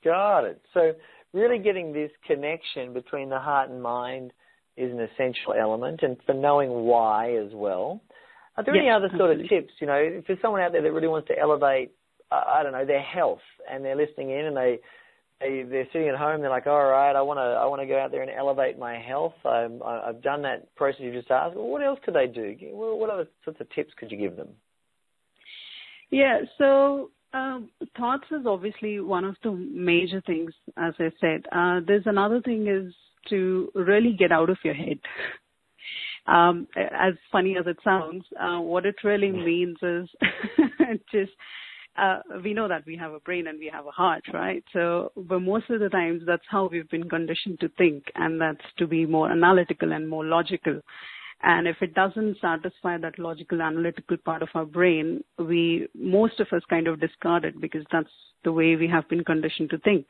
Got 0.04 0.44
it. 0.44 0.60
So 0.74 0.92
really 1.32 1.58
getting 1.58 1.92
this 1.92 2.10
connection 2.26 2.92
between 2.92 3.28
the 3.30 3.38
heart 3.38 3.70
and 3.70 3.82
mind 3.82 4.32
is 4.76 4.92
an 4.92 5.00
essential 5.00 5.54
element 5.58 6.00
and 6.02 6.16
for 6.26 6.34
knowing 6.34 6.70
why 6.70 7.36
as 7.36 7.52
well. 7.52 8.00
Are 8.56 8.64
there 8.64 8.74
yes, 8.76 8.82
any 8.82 8.90
other 8.90 9.08
sort 9.16 9.30
absolutely. 9.30 9.44
of 9.44 9.50
tips 9.50 9.72
you 9.80 9.86
know 9.86 10.22
for 10.26 10.36
someone 10.40 10.60
out 10.60 10.72
there 10.72 10.82
that 10.82 10.92
really 10.92 11.08
wants 11.08 11.28
to 11.28 11.38
elevate 11.38 11.90
uh, 12.30 12.42
i 12.46 12.62
don't 12.62 12.72
know 12.72 12.84
their 12.84 13.02
health 13.02 13.40
and 13.70 13.84
they're 13.84 13.96
listening 13.96 14.30
in 14.30 14.46
and 14.46 14.56
they 14.56 14.78
they 15.40 15.64
they're 15.68 15.88
sitting 15.92 16.08
at 16.08 16.16
home. 16.16 16.40
They're 16.40 16.50
like, 16.50 16.66
all 16.66 16.84
right, 16.84 17.14
I 17.14 17.22
want 17.22 17.38
to 17.38 17.42
I 17.42 17.66
want 17.66 17.82
to 17.82 17.86
go 17.86 17.98
out 17.98 18.10
there 18.10 18.22
and 18.22 18.30
elevate 18.30 18.78
my 18.78 18.98
health. 18.98 19.34
I'm, 19.44 19.82
I've 19.82 20.22
done 20.22 20.42
that 20.42 20.74
process 20.76 21.00
you 21.00 21.12
just 21.12 21.30
asked. 21.30 21.56
Well, 21.56 21.68
what 21.68 21.82
else 21.82 21.98
could 22.04 22.14
they 22.14 22.26
do? 22.26 22.56
What 22.72 23.10
other 23.10 23.28
sorts 23.44 23.60
of 23.60 23.70
tips 23.70 23.92
could 23.98 24.10
you 24.10 24.18
give 24.18 24.36
them? 24.36 24.48
Yeah, 26.10 26.40
so 26.58 27.10
um, 27.32 27.70
thoughts 27.96 28.24
is 28.30 28.46
obviously 28.46 29.00
one 29.00 29.24
of 29.24 29.36
the 29.42 29.50
major 29.50 30.22
things, 30.26 30.52
as 30.76 30.94
I 30.98 31.10
said. 31.20 31.44
Uh, 31.50 31.80
there's 31.86 32.06
another 32.06 32.40
thing 32.40 32.68
is 32.68 32.94
to 33.30 33.70
really 33.74 34.12
get 34.12 34.30
out 34.30 34.50
of 34.50 34.58
your 34.62 34.74
head. 34.74 34.98
Um, 36.26 36.68
as 36.76 37.14
funny 37.30 37.56
as 37.58 37.66
it 37.66 37.76
sounds, 37.84 38.24
uh, 38.40 38.58
what 38.58 38.86
it 38.86 38.94
really 39.04 39.30
means 39.30 39.76
is 39.82 40.08
just 41.12 41.32
uh, 41.96 42.20
we 42.42 42.54
know 42.54 42.68
that 42.68 42.84
we 42.86 42.96
have 42.96 43.12
a 43.12 43.20
brain 43.20 43.46
and 43.46 43.58
we 43.58 43.70
have 43.72 43.86
a 43.86 43.90
heart, 43.90 44.24
right? 44.32 44.64
So, 44.72 45.12
but 45.16 45.40
most 45.40 45.70
of 45.70 45.80
the 45.80 45.88
times 45.88 46.22
that's 46.26 46.44
how 46.48 46.68
we've 46.70 46.88
been 46.90 47.08
conditioned 47.08 47.60
to 47.60 47.68
think, 47.70 48.04
and 48.16 48.40
that's 48.40 48.64
to 48.78 48.86
be 48.86 49.06
more 49.06 49.30
analytical 49.30 49.92
and 49.92 50.08
more 50.08 50.24
logical. 50.24 50.80
And 51.42 51.68
if 51.68 51.76
it 51.82 51.94
doesn't 51.94 52.38
satisfy 52.40 52.98
that 52.98 53.18
logical 53.18 53.60
analytical 53.60 54.16
part 54.16 54.42
of 54.42 54.48
our 54.54 54.64
brain, 54.64 55.22
we, 55.38 55.86
most 55.94 56.40
of 56.40 56.48
us 56.52 56.62
kind 56.70 56.88
of 56.88 57.00
discard 57.00 57.44
it 57.44 57.60
because 57.60 57.84
that's 57.92 58.08
the 58.44 58.52
way 58.52 58.76
we 58.76 58.88
have 58.88 59.08
been 59.08 59.24
conditioned 59.24 59.70
to 59.70 59.78
think. 59.78 60.06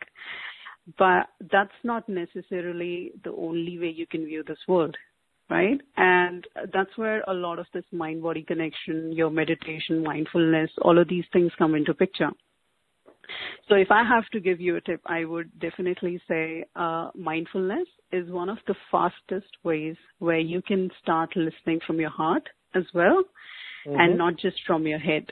But 0.98 1.28
that's 1.50 1.72
not 1.82 2.08
necessarily 2.08 3.12
the 3.24 3.32
only 3.32 3.78
way 3.78 3.88
you 3.88 4.06
can 4.06 4.26
view 4.26 4.44
this 4.46 4.58
world 4.68 4.96
right? 5.54 5.80
And 5.96 6.44
that's 6.72 6.96
where 6.96 7.22
a 7.28 7.32
lot 7.32 7.60
of 7.60 7.66
this 7.72 7.84
mind 7.92 8.22
body 8.22 8.42
connection, 8.42 9.12
your 9.12 9.30
meditation, 9.30 10.02
mindfulness, 10.02 10.70
all 10.82 10.98
of 10.98 11.08
these 11.08 11.24
things 11.32 11.52
come 11.56 11.76
into 11.76 11.94
picture. 11.94 12.30
So 13.68 13.76
if 13.76 13.90
I 13.90 14.02
have 14.04 14.26
to 14.32 14.40
give 14.40 14.60
you 14.60 14.76
a 14.76 14.80
tip, 14.80 15.00
I 15.06 15.24
would 15.24 15.48
definitely 15.60 16.20
say 16.28 16.64
uh, 16.74 17.10
mindfulness 17.14 17.86
is 18.12 18.28
one 18.30 18.48
of 18.48 18.58
the 18.66 18.74
fastest 18.90 19.52
ways 19.62 19.96
where 20.18 20.40
you 20.40 20.60
can 20.60 20.90
start 21.00 21.30
listening 21.36 21.80
from 21.86 22.00
your 22.00 22.10
heart 22.10 22.46
as 22.74 22.84
well 22.92 23.22
mm-hmm. 23.86 23.98
and 24.00 24.18
not 24.18 24.36
just 24.36 24.56
from 24.66 24.86
your 24.86 24.98
head. 24.98 25.26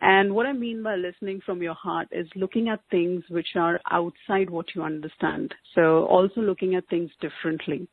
And 0.00 0.34
what 0.34 0.46
I 0.46 0.52
mean 0.52 0.82
by 0.82 0.96
listening 0.96 1.42
from 1.44 1.62
your 1.62 1.74
heart 1.74 2.08
is 2.10 2.26
looking 2.34 2.68
at 2.68 2.80
things 2.90 3.22
which 3.28 3.54
are 3.54 3.78
outside 3.90 4.50
what 4.50 4.74
you 4.74 4.82
understand. 4.82 5.54
So 5.74 6.06
also 6.06 6.40
looking 6.40 6.74
at 6.74 6.88
things 6.88 7.10
differently. 7.20 7.86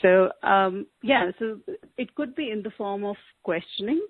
So 0.00 0.30
um, 0.42 0.86
yeah, 1.02 1.30
so 1.38 1.58
it 1.98 2.14
could 2.14 2.34
be 2.34 2.50
in 2.50 2.62
the 2.62 2.70
form 2.76 3.04
of 3.04 3.16
questioning. 3.42 4.00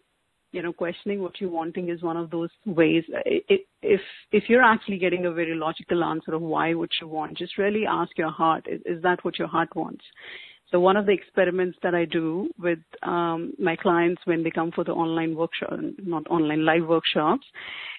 You 0.52 0.62
know, 0.62 0.72
questioning 0.72 1.22
what 1.22 1.40
you're 1.40 1.50
wanting 1.50 1.88
is 1.88 2.02
one 2.02 2.18
of 2.18 2.30
those 2.30 2.50
ways. 2.66 3.04
If 3.24 4.00
if 4.32 4.44
you're 4.48 4.62
actually 4.62 4.98
getting 4.98 5.24
a 5.24 5.32
very 5.32 5.54
logical 5.54 6.04
answer 6.04 6.34
of 6.34 6.42
why 6.42 6.74
would 6.74 6.90
you 7.00 7.08
want, 7.08 7.38
just 7.38 7.56
really 7.58 7.84
ask 7.86 8.16
your 8.18 8.30
heart: 8.30 8.66
is, 8.68 8.80
is 8.84 9.02
that 9.02 9.24
what 9.24 9.38
your 9.38 9.48
heart 9.48 9.74
wants? 9.74 10.04
So 10.72 10.80
one 10.80 10.96
of 10.96 11.04
the 11.04 11.12
experiments 11.12 11.78
that 11.82 11.94
I 11.94 12.06
do 12.06 12.48
with 12.58 12.78
um, 13.02 13.52
my 13.58 13.76
clients 13.76 14.22
when 14.24 14.42
they 14.42 14.50
come 14.50 14.72
for 14.72 14.84
the 14.84 14.92
online 14.92 15.36
workshop, 15.36 15.78
not 16.02 16.26
online 16.28 16.64
live 16.64 16.86
workshops, 16.88 17.44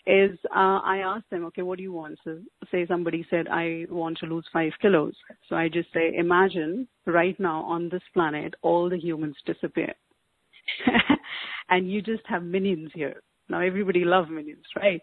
is 0.08 0.32
uh, 0.46 0.80
I 0.84 1.04
ask 1.06 1.24
them, 1.30 1.46
okay, 1.46 1.62
what 1.62 1.78
do 1.78 1.84
you 1.84 1.94
want? 1.94 2.18
So 2.24 2.40
say 2.72 2.88
somebody 2.88 3.28
said, 3.30 3.48
I 3.48 3.86
want 3.92 4.18
to 4.20 4.26
lose 4.26 4.46
five 4.52 4.72
kilos. 4.82 5.14
So 5.48 5.56
I 5.56 5.70
just 5.70 5.94
say, 5.94 6.16
imagine 6.18 6.88
right 7.06 7.40
now 7.40 7.62
on 7.62 7.90
this 7.90 8.02
planet, 8.12 8.56
all 8.64 8.90
the 8.90 9.00
humans 9.00 9.36
disappear. 9.46 9.94
and 11.70 11.92
you 11.92 12.02
just 12.02 12.24
have 12.26 12.44
minions 12.44 12.90
here. 12.96 13.22
Now 13.50 13.60
everybody 13.60 14.04
loves 14.04 14.32
minions, 14.32 14.66
right? 14.76 15.02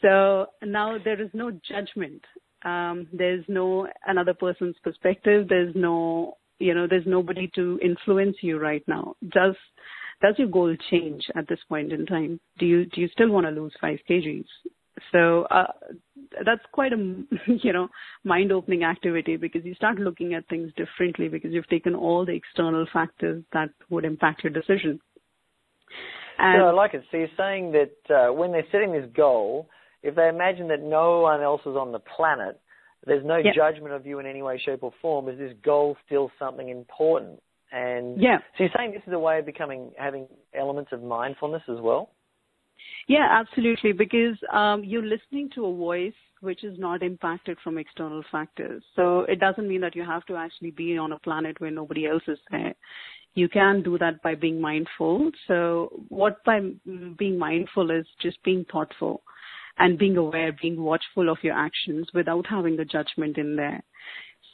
So 0.00 0.46
now 0.64 0.96
there 1.04 1.20
is 1.20 1.30
no 1.34 1.52
judgment. 1.68 2.22
Um, 2.64 3.06
there's 3.12 3.44
no 3.48 3.86
another 4.06 4.34
person's 4.34 4.76
perspective. 4.82 5.48
There's 5.48 5.74
no 5.74 6.36
you 6.62 6.74
know 6.74 6.86
there's 6.88 7.06
nobody 7.06 7.50
to 7.54 7.78
influence 7.82 8.36
you 8.40 8.58
right 8.58 8.82
now. 8.86 9.14
Does 9.28 9.54
does 10.20 10.34
your 10.38 10.48
goal 10.48 10.74
change 10.90 11.24
at 11.34 11.48
this 11.48 11.58
point 11.68 11.92
in 11.92 12.06
time? 12.06 12.40
Do 12.58 12.66
you 12.66 12.86
do 12.86 13.00
you 13.00 13.08
still 13.08 13.30
want 13.30 13.46
to 13.46 13.50
lose 13.50 13.72
5 13.80 13.98
kgs? 14.08 14.44
So 15.10 15.42
uh, 15.50 15.72
that's 16.44 16.62
quite 16.72 16.92
a 16.92 16.96
you 17.46 17.72
know 17.72 17.88
mind 18.24 18.52
opening 18.52 18.84
activity 18.84 19.36
because 19.36 19.64
you 19.64 19.74
start 19.74 19.98
looking 19.98 20.34
at 20.34 20.48
things 20.48 20.70
differently 20.76 21.28
because 21.28 21.52
you've 21.52 21.68
taken 21.68 21.94
all 21.94 22.24
the 22.24 22.32
external 22.32 22.86
factors 22.92 23.42
that 23.52 23.70
would 23.90 24.04
impact 24.04 24.44
your 24.44 24.52
decision. 24.52 25.00
And 26.38 26.60
so 26.60 26.66
I 26.66 26.72
like 26.72 26.94
it. 26.94 27.04
So 27.10 27.18
you're 27.18 27.28
saying 27.36 27.72
that 27.72 28.14
uh, 28.14 28.32
when 28.32 28.52
they're 28.52 28.66
setting 28.72 28.92
this 28.92 29.08
goal, 29.14 29.68
if 30.02 30.14
they 30.14 30.28
imagine 30.28 30.68
that 30.68 30.82
no 30.82 31.20
one 31.20 31.42
else 31.42 31.60
is 31.62 31.76
on 31.76 31.92
the 31.92 32.00
planet, 32.00 32.60
there's 33.06 33.24
no 33.24 33.36
yeah. 33.36 33.52
judgment 33.54 33.94
of 33.94 34.06
you 34.06 34.18
in 34.18 34.26
any 34.26 34.42
way, 34.42 34.60
shape, 34.64 34.82
or 34.82 34.92
form. 35.02 35.28
Is 35.28 35.38
this 35.38 35.52
goal 35.64 35.96
still 36.06 36.30
something 36.38 36.68
important? 36.68 37.40
And 37.72 38.20
yeah. 38.20 38.38
so 38.56 38.64
you're 38.64 38.70
saying 38.76 38.92
this 38.92 39.02
is 39.06 39.12
a 39.12 39.18
way 39.18 39.38
of 39.38 39.46
becoming 39.46 39.92
having 39.96 40.26
elements 40.54 40.92
of 40.92 41.02
mindfulness 41.02 41.62
as 41.68 41.80
well. 41.80 42.10
Yeah, 43.08 43.26
absolutely. 43.30 43.92
Because 43.92 44.36
um, 44.52 44.84
you're 44.84 45.04
listening 45.04 45.50
to 45.54 45.66
a 45.66 45.76
voice 45.76 46.12
which 46.40 46.64
is 46.64 46.78
not 46.78 47.02
impacted 47.02 47.56
from 47.62 47.78
external 47.78 48.22
factors. 48.30 48.82
So 48.96 49.20
it 49.20 49.40
doesn't 49.40 49.68
mean 49.68 49.80
that 49.80 49.96
you 49.96 50.04
have 50.04 50.24
to 50.26 50.36
actually 50.36 50.72
be 50.72 50.98
on 50.98 51.12
a 51.12 51.18
planet 51.18 51.60
where 51.60 51.70
nobody 51.70 52.06
else 52.06 52.22
is 52.26 52.38
there. 52.50 52.74
You 53.34 53.48
can 53.48 53.82
do 53.82 53.96
that 53.98 54.22
by 54.22 54.34
being 54.34 54.60
mindful. 54.60 55.30
So 55.48 56.04
what 56.08 56.44
by 56.44 56.60
being 57.16 57.38
mindful 57.38 57.90
is 57.90 58.06
just 58.20 58.42
being 58.44 58.66
thoughtful 58.70 59.22
and 59.78 59.98
being 59.98 60.16
aware, 60.16 60.56
being 60.60 60.80
watchful 60.80 61.28
of 61.28 61.38
your 61.42 61.54
actions 61.54 62.08
without 62.14 62.46
having 62.46 62.76
the 62.76 62.84
judgment 62.84 63.38
in 63.38 63.56
there. 63.56 63.82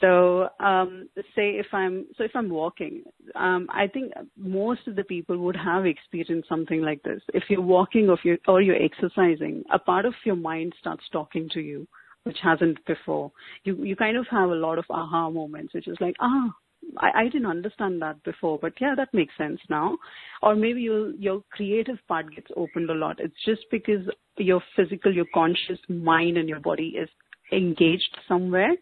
So, 0.01 0.49
um, 0.61 1.09
say 1.35 1.51
if 1.59 1.67
I'm 1.73 2.07
so 2.17 2.23
if 2.23 2.31
I'm 2.35 2.49
walking, 2.49 3.03
um, 3.35 3.67
I 3.71 3.89
think 3.89 4.13
most 4.37 4.87
of 4.87 4.95
the 4.95 5.03
people 5.03 5.37
would 5.39 5.57
have 5.57 5.87
experienced 5.87 6.49
something 6.49 6.83
like 6.83 7.03
this. 7.03 7.21
If 7.35 7.45
you're 7.49 7.61
walking 7.61 8.09
or 8.09 8.17
you're, 8.23 8.39
or 8.47 8.63
you're 8.63 8.81
exercising, 8.81 9.65
a 9.73 9.79
part 9.79 10.05
of 10.05 10.15
your 10.25 10.37
mind 10.37 10.73
starts 10.79 11.03
talking 11.11 11.49
to 11.53 11.61
you, 11.61 11.89
which 12.23 12.39
hasn't 12.41 12.85
before. 12.87 13.33
You 13.65 13.75
you 13.85 13.97
kind 13.97 14.17
of 14.17 14.27
have 14.31 14.51
a 14.51 14.55
lot 14.55 14.79
of 14.79 14.85
aha 14.89 15.31
moments, 15.31 15.75
which 15.75 15.89
is 15.89 15.97
like, 16.01 16.15
ah, 16.21 16.55
I, 16.97 17.23
I 17.23 17.25
didn't 17.25 17.47
understand 17.47 18.01
that 18.03 18.23
before, 18.25 18.59
but 18.61 18.73
yeah, 18.81 18.95
that 18.97 19.13
makes 19.13 19.37
sense 19.37 19.61
now. 19.69 19.99
Or 20.43 20.57
maybe 20.57 20.81
your 20.81 21.13
your 21.13 21.43
creative 21.51 21.99
part 22.09 22.35
gets 22.35 22.51
opened 22.57 22.91
a 22.91 22.95
lot. 22.95 23.21
It's 23.21 23.45
just 23.45 23.63
because 23.71 24.09
your 24.37 24.63
physical, 24.77 25.15
your 25.15 25.27
conscious 25.35 25.79
mind 25.89 26.39
and 26.39 26.49
your 26.49 26.61
body 26.61 26.95
is 27.01 27.09
engaged 27.51 28.17
somewhere 28.29 28.73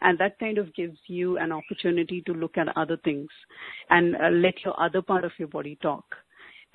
and 0.00 0.16
that 0.18 0.38
kind 0.38 0.56
of 0.56 0.72
gives 0.76 0.96
you 1.08 1.38
an 1.38 1.50
opportunity 1.50 2.22
to 2.24 2.32
look 2.32 2.56
at 2.56 2.68
other 2.76 2.96
things 2.98 3.28
and 3.90 4.14
uh, 4.14 4.28
let 4.30 4.54
your 4.64 4.80
other 4.80 5.02
part 5.02 5.24
of 5.24 5.32
your 5.38 5.48
body 5.48 5.76
talk 5.82 6.04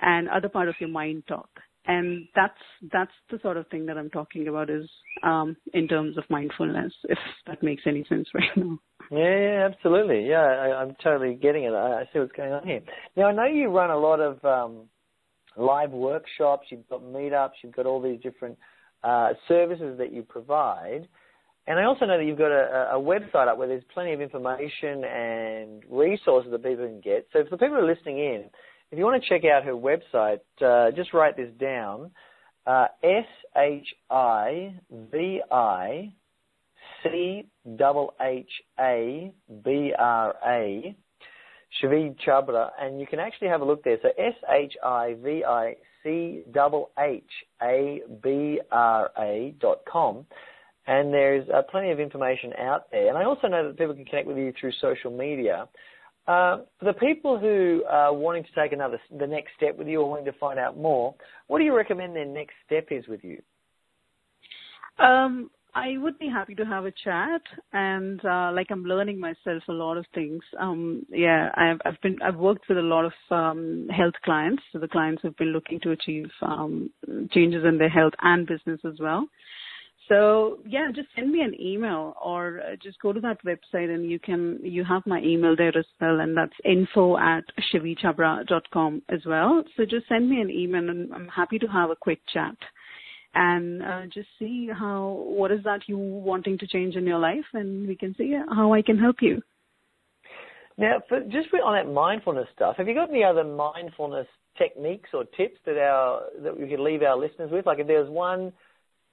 and 0.00 0.28
other 0.28 0.50
part 0.50 0.68
of 0.68 0.74
your 0.78 0.90
mind 0.90 1.22
talk 1.26 1.48
and 1.88 2.28
that's 2.36 2.60
that's 2.92 3.12
the 3.30 3.38
sort 3.40 3.56
of 3.56 3.66
thing 3.68 3.86
that 3.86 3.96
I'm 3.96 4.10
talking 4.10 4.46
about 4.46 4.70
is 4.70 4.88
um, 5.22 5.56
in 5.72 5.88
terms 5.88 6.18
of 6.18 6.24
mindfulness, 6.28 6.92
if 7.04 7.18
that 7.46 7.62
makes 7.62 7.82
any 7.86 8.04
sense 8.08 8.28
right 8.34 8.56
now. 8.56 8.78
Yeah, 9.10 9.38
yeah 9.38 9.68
absolutely. 9.70 10.28
Yeah, 10.28 10.42
I, 10.42 10.82
am 10.82 10.96
totally 11.02 11.34
getting 11.34 11.64
it. 11.64 11.72
I, 11.72 12.00
I, 12.00 12.08
see 12.12 12.18
what's 12.18 12.32
going 12.32 12.52
on 12.52 12.66
here. 12.66 12.80
Now 13.16 13.26
I 13.26 13.32
know 13.32 13.44
you 13.44 13.68
run 13.68 13.90
a 13.90 13.98
lot 13.98 14.20
of 14.20 14.44
um, 14.44 14.88
live 15.56 15.90
workshops. 15.90 16.68
You've 16.70 16.88
got 16.88 17.02
meetups. 17.02 17.52
You've 17.62 17.74
got 17.74 17.86
all 17.86 18.00
these 18.00 18.20
different 18.20 18.58
uh, 19.02 19.30
services 19.46 19.98
that 19.98 20.12
you 20.12 20.22
provide. 20.22 21.08
And 21.66 21.78
I 21.78 21.84
also 21.84 22.06
know 22.06 22.16
that 22.16 22.24
you've 22.24 22.38
got 22.38 22.50
a, 22.50 22.94
a, 22.94 22.98
website 22.98 23.46
up 23.46 23.58
where 23.58 23.68
there's 23.68 23.84
plenty 23.92 24.14
of 24.14 24.22
information 24.22 25.04
and 25.04 25.82
resources 25.90 26.50
that 26.50 26.62
people 26.62 26.86
can 26.86 27.00
get. 27.00 27.26
So 27.32 27.44
for 27.44 27.50
the 27.50 27.58
people 27.58 27.76
who 27.76 27.84
are 27.84 27.94
listening 27.94 28.18
in, 28.18 28.44
if 28.90 28.98
you 28.98 29.04
want 29.04 29.22
to 29.22 29.28
check 29.28 29.44
out 29.44 29.64
her 29.64 29.74
website, 29.74 30.40
uh, 30.62 30.90
just 30.92 31.12
write 31.12 31.36
this 31.36 31.50
down. 31.60 32.10
Uh, 32.66 32.86
S 33.02 33.26
H 33.54 33.86
I 34.10 34.74
V 34.90 35.42
I 35.50 36.12
C 37.02 37.44
H 37.76 38.10
H 38.20 38.50
A 38.78 39.32
B 39.64 39.92
R 39.98 40.34
A 40.46 40.96
Shivi 41.82 42.16
Chhabra, 42.26 42.70
and 42.80 43.00
you 43.00 43.06
can 43.06 43.18
actually 43.18 43.48
have 43.48 43.60
a 43.60 43.64
look 43.64 43.84
there. 43.84 43.98
So 44.02 44.08
S 44.18 44.34
H 44.50 44.74
I 44.84 45.16
V 45.22 45.44
I 45.44 45.76
C 46.02 46.42
H 46.98 47.22
A 47.62 48.00
B 48.22 48.60
R 48.70 49.10
A 49.18 49.54
dot 49.60 49.80
com, 49.90 50.26
and 50.86 51.12
there's 51.12 51.48
uh, 51.50 51.62
plenty 51.70 51.90
of 51.90 52.00
information 52.00 52.52
out 52.58 52.90
there. 52.90 53.08
And 53.08 53.18
I 53.18 53.24
also 53.24 53.48
know 53.48 53.66
that 53.66 53.78
people 53.78 53.94
can 53.94 54.04
connect 54.04 54.26
with 54.26 54.38
you 54.38 54.52
through 54.58 54.72
social 54.80 55.10
media. 55.10 55.68
Uh, 56.26 56.58
for 56.78 56.84
the 56.84 56.92
people 56.92 57.38
who 57.38 57.82
are 57.88 58.12
wanting 58.12 58.44
to 58.44 58.50
take 58.54 58.72
another, 58.72 59.00
the 59.18 59.26
next 59.26 59.52
step 59.56 59.76
with 59.78 59.88
you 59.88 60.02
or 60.02 60.10
wanting 60.10 60.26
to 60.26 60.32
find 60.32 60.58
out 60.58 60.76
more, 60.76 61.14
what 61.46 61.58
do 61.58 61.64
you 61.64 61.74
recommend 61.74 62.14
their 62.14 62.26
next 62.26 62.54
step 62.66 62.88
is 62.90 63.08
with 63.08 63.24
you? 63.24 63.40
Um, 64.98 65.50
I 65.74 65.98
would 65.98 66.18
be 66.18 66.28
happy 66.28 66.54
to 66.56 66.64
have 66.64 66.86
a 66.86 66.92
chat, 67.04 67.42
and 67.72 68.24
uh, 68.24 68.50
like 68.54 68.68
I'm 68.70 68.84
learning 68.84 69.20
myself 69.20 69.62
a 69.68 69.72
lot 69.72 69.96
of 69.96 70.06
things. 70.14 70.42
Um, 70.58 71.04
yeah, 71.10 71.50
I've, 71.56 71.78
I've 71.84 72.00
been 72.00 72.16
I've 72.22 72.36
worked 72.36 72.68
with 72.68 72.78
a 72.78 72.82
lot 72.82 73.04
of 73.04 73.12
um, 73.30 73.88
health 73.94 74.14
clients. 74.24 74.62
So 74.72 74.78
the 74.78 74.88
clients 74.88 75.22
have 75.22 75.36
been 75.36 75.48
looking 75.52 75.78
to 75.80 75.90
achieve 75.92 76.30
um, 76.42 76.90
changes 77.32 77.64
in 77.64 77.78
their 77.78 77.88
health 77.88 78.14
and 78.22 78.46
business 78.46 78.80
as 78.84 78.98
well. 79.00 79.26
So 80.08 80.58
yeah, 80.66 80.90
just 80.94 81.08
send 81.14 81.30
me 81.30 81.42
an 81.42 81.54
email 81.60 82.14
or 82.24 82.60
uh, 82.60 82.76
just 82.82 82.98
go 83.00 83.12
to 83.12 83.20
that 83.20 83.44
website 83.44 83.94
and 83.94 84.10
you 84.10 84.18
can, 84.18 84.58
you 84.62 84.82
have 84.84 85.02
my 85.06 85.20
email 85.20 85.54
there 85.54 85.76
as 85.76 85.84
well 86.00 86.20
and 86.20 86.36
that's 86.36 86.52
info 86.64 87.18
at 87.18 87.44
shivichhabra.com 87.72 89.02
as 89.10 89.20
well. 89.26 89.62
So 89.76 89.84
just 89.84 90.08
send 90.08 90.30
me 90.30 90.40
an 90.40 90.50
email 90.50 90.88
and 90.88 91.12
I'm 91.12 91.28
happy 91.28 91.58
to 91.58 91.66
have 91.66 91.90
a 91.90 91.96
quick 91.96 92.20
chat 92.32 92.56
and 93.34 93.82
uh, 93.82 94.02
just 94.12 94.28
see 94.38 94.68
how, 94.72 95.22
what 95.26 95.52
is 95.52 95.60
that 95.64 95.80
you 95.86 95.98
wanting 95.98 96.58
to 96.58 96.66
change 96.66 96.96
in 96.96 97.06
your 97.06 97.18
life 97.18 97.44
and 97.52 97.86
we 97.86 97.96
can 97.96 98.14
see 98.16 98.34
how 98.50 98.72
I 98.72 98.82
can 98.82 98.98
help 98.98 99.16
you. 99.20 99.42
Now, 100.76 101.02
for, 101.08 101.20
just 101.20 101.48
on 101.52 101.74
that 101.74 101.92
mindfulness 101.92 102.46
stuff, 102.54 102.76
have 102.76 102.88
you 102.88 102.94
got 102.94 103.10
any 103.10 103.24
other 103.24 103.44
mindfulness 103.44 104.26
techniques 104.56 105.10
or 105.12 105.24
tips 105.24 105.58
that 105.66 105.76
our 105.76 106.22
that 106.42 106.58
we 106.58 106.68
could 106.68 106.80
leave 106.80 107.02
our 107.02 107.18
listeners 107.18 107.50
with? 107.50 107.66
Like 107.66 107.80
if 107.80 107.86
there's 107.86 108.08
one 108.08 108.52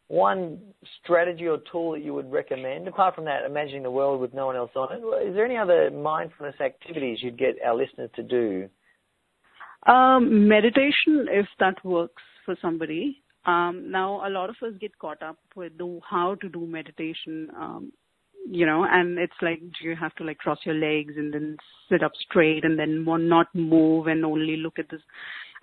one 0.08 0.60
strategy 1.04 1.48
or 1.48 1.58
tool 1.72 1.94
that 1.94 2.04
you 2.04 2.14
would 2.14 2.32
recommend, 2.32 2.88
apart 2.88 3.16
from 3.16 3.26
that, 3.26 3.44
imagining 3.44 3.82
the 3.82 3.90
world 3.90 4.22
with 4.22 4.34
no 4.34 4.46
one 4.46 4.56
else 4.56 4.70
on 4.76 4.90
it? 4.92 5.28
Is 5.28 5.34
there 5.34 5.46
any 5.46 5.58
other 5.58 5.90
mindfulness 5.90 6.56
activities 6.62 7.18
you'd 7.22 7.40
get 7.40 7.56
our 7.66 7.76
listeners 7.76 8.12
to 8.16 8.24
do? 8.24 8.70
Um, 9.92 10.48
meditation, 10.48 11.28
if 11.30 11.48
that 11.60 11.84
works 11.84 12.22
for 12.46 12.56
somebody. 12.62 13.24
Um, 13.46 13.92
now, 13.92 14.28
a 14.28 14.30
lot 14.30 14.50
of 14.50 14.56
us 14.64 14.74
get 14.80 14.98
caught 14.98 15.22
up 15.22 15.38
with 15.56 15.78
the, 15.78 16.00
how 16.10 16.36
to 16.36 16.50
do 16.50 16.66
meditation, 16.66 17.50
um, 17.56 17.92
you 18.50 18.66
know, 18.66 18.86
and 18.90 19.18
it's 19.18 19.34
like, 19.42 19.60
do 19.60 19.88
you 19.88 19.96
have 19.96 20.14
to 20.16 20.24
like 20.24 20.38
cross 20.38 20.60
your 20.66 20.76
legs 20.76 21.14
and 21.18 21.34
then 21.34 21.58
sit 21.90 22.04
up 22.04 22.12
straight 22.30 22.64
and 22.64 22.78
then 22.78 23.04
not 23.06 23.48
move 23.54 24.08
and 24.08 24.24
only 24.24 24.58
look 24.58 24.78
at 24.80 24.90
this 24.90 25.02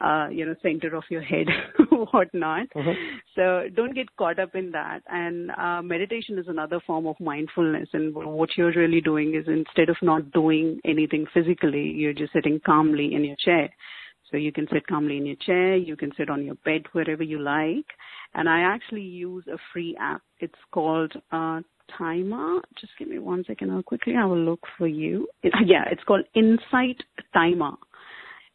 uh, 0.02 0.26
you 0.30 0.44
know, 0.44 0.54
center 0.62 0.96
of 0.96 1.04
your 1.10 1.22
head, 1.22 1.46
whatnot. 2.10 2.66
Mm-hmm. 2.74 2.90
So 3.36 3.68
don't 3.74 3.94
get 3.94 4.14
caught 4.16 4.38
up 4.40 4.54
in 4.54 4.72
that. 4.72 5.00
And 5.06 5.50
uh, 5.52 5.82
meditation 5.82 6.38
is 6.38 6.46
another 6.48 6.80
form 6.86 7.06
of 7.06 7.18
mindfulness. 7.20 7.88
And 7.92 8.12
what 8.14 8.50
you're 8.56 8.72
really 8.72 9.00
doing 9.00 9.34
is 9.34 9.46
instead 9.46 9.88
of 9.88 9.96
not 10.02 10.32
doing 10.32 10.80
anything 10.84 11.26
physically, 11.32 11.82
you're 11.82 12.12
just 12.12 12.32
sitting 12.32 12.60
calmly 12.64 13.14
in 13.14 13.24
your 13.24 13.36
chair. 13.36 13.70
So 14.32 14.38
you 14.38 14.50
can 14.50 14.66
sit 14.72 14.86
calmly 14.86 15.18
in 15.18 15.26
your 15.26 15.36
chair, 15.36 15.76
you 15.76 15.94
can 15.94 16.10
sit 16.16 16.28
on 16.28 16.44
your 16.44 16.56
bed 16.64 16.82
wherever 16.92 17.22
you 17.22 17.38
like. 17.38 17.86
And 18.34 18.48
I 18.48 18.60
actually 18.60 19.02
use 19.02 19.44
a 19.46 19.58
free 19.72 19.96
app. 20.00 20.22
It's 20.40 20.54
called 20.72 21.12
uh, 21.30 21.60
Timer. 21.96 22.60
Just 22.80 22.92
give 22.98 23.08
me 23.08 23.18
one 23.18 23.44
second. 23.46 23.70
I'll 23.70 23.82
quickly 23.82 24.14
have 24.14 24.30
a 24.30 24.34
look 24.34 24.60
for 24.78 24.88
you. 24.88 25.28
It, 25.42 25.52
yeah, 25.66 25.84
it's 25.90 26.02
called 26.04 26.24
Insight 26.34 27.02
Timer 27.32 27.72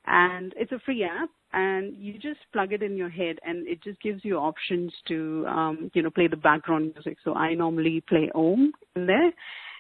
and 0.08 0.54
it's 0.58 0.72
a 0.72 0.80
free 0.80 1.04
app 1.04 1.30
and 1.54 1.96
you 1.98 2.14
just 2.14 2.40
plug 2.52 2.74
it 2.74 2.82
in 2.82 2.98
your 2.98 3.10
head 3.10 3.38
and 3.46 3.68
it 3.68 3.84
just 3.84 4.02
gives 4.02 4.24
you 4.24 4.38
options 4.38 4.92
to 5.08 5.46
um, 5.48 5.92
you 5.94 6.02
know 6.02 6.10
play 6.10 6.28
the 6.28 6.38
background 6.38 6.94
music 6.96 7.18
so 7.24 7.34
i 7.34 7.54
normally 7.54 8.02
play 8.08 8.30
om 8.34 8.72
in 8.96 9.06
there 9.06 9.32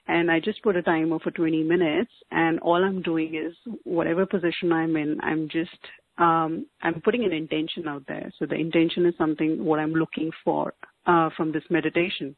and 0.08 0.32
i 0.32 0.40
just 0.40 0.62
put 0.64 0.76
a 0.76 0.82
timer 0.82 1.20
for 1.20 1.32
20 1.32 1.64
minutes 1.64 2.12
and 2.32 2.60
all 2.60 2.84
i'm 2.84 3.02
doing 3.02 3.36
is 3.36 3.54
whatever 3.84 4.26
position 4.26 4.72
i'm 4.72 4.96
in 4.96 5.20
i'm 5.22 5.48
just 5.50 5.78
um, 6.18 6.66
i'm 6.82 7.02
putting 7.02 7.24
an 7.26 7.32
intention 7.32 7.88
out 7.88 8.04
there. 8.08 8.32
So 8.40 8.46
the 8.48 8.56
intention 8.56 9.06
is 9.06 9.14
something 9.18 9.64
what 9.64 9.80
i'm 9.80 9.94
looking 9.94 10.32
for 10.44 10.74
uh, 11.06 11.30
from 11.38 11.52
this 11.52 11.64
meditation. 11.70 12.36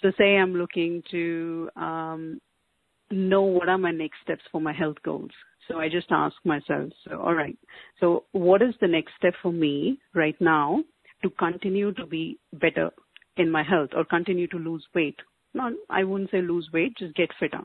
So 0.00 0.10
say 0.18 0.36
i'm 0.36 0.54
looking 0.54 1.02
to 1.10 1.68
um, 1.76 2.40
know 3.10 3.42
what 3.42 3.68
are 3.68 3.78
my 3.78 3.90
next 3.90 4.16
steps 4.22 4.42
for 4.50 4.60
my 4.60 4.72
health 4.72 4.96
goals. 5.04 5.30
So 5.68 5.78
I 5.78 5.88
just 5.88 6.08
ask 6.10 6.34
myself, 6.44 6.90
so, 7.08 7.20
all 7.20 7.34
right, 7.34 7.56
so 8.00 8.24
what 8.32 8.60
is 8.60 8.74
the 8.80 8.88
next 8.88 9.12
step 9.16 9.32
for 9.42 9.52
me 9.52 9.98
right 10.14 10.38
now 10.40 10.84
to 11.22 11.30
continue 11.30 11.92
to 11.94 12.06
be 12.06 12.38
better 12.52 12.90
in 13.36 13.50
my 13.50 13.62
health 13.62 13.90
or 13.96 14.04
continue 14.04 14.46
to 14.48 14.58
lose 14.58 14.84
weight? 14.94 15.18
Not, 15.54 15.72
I 15.88 16.04
wouldn't 16.04 16.30
say 16.30 16.42
lose 16.42 16.68
weight, 16.72 16.96
just 16.98 17.14
get 17.14 17.30
fitter. 17.38 17.60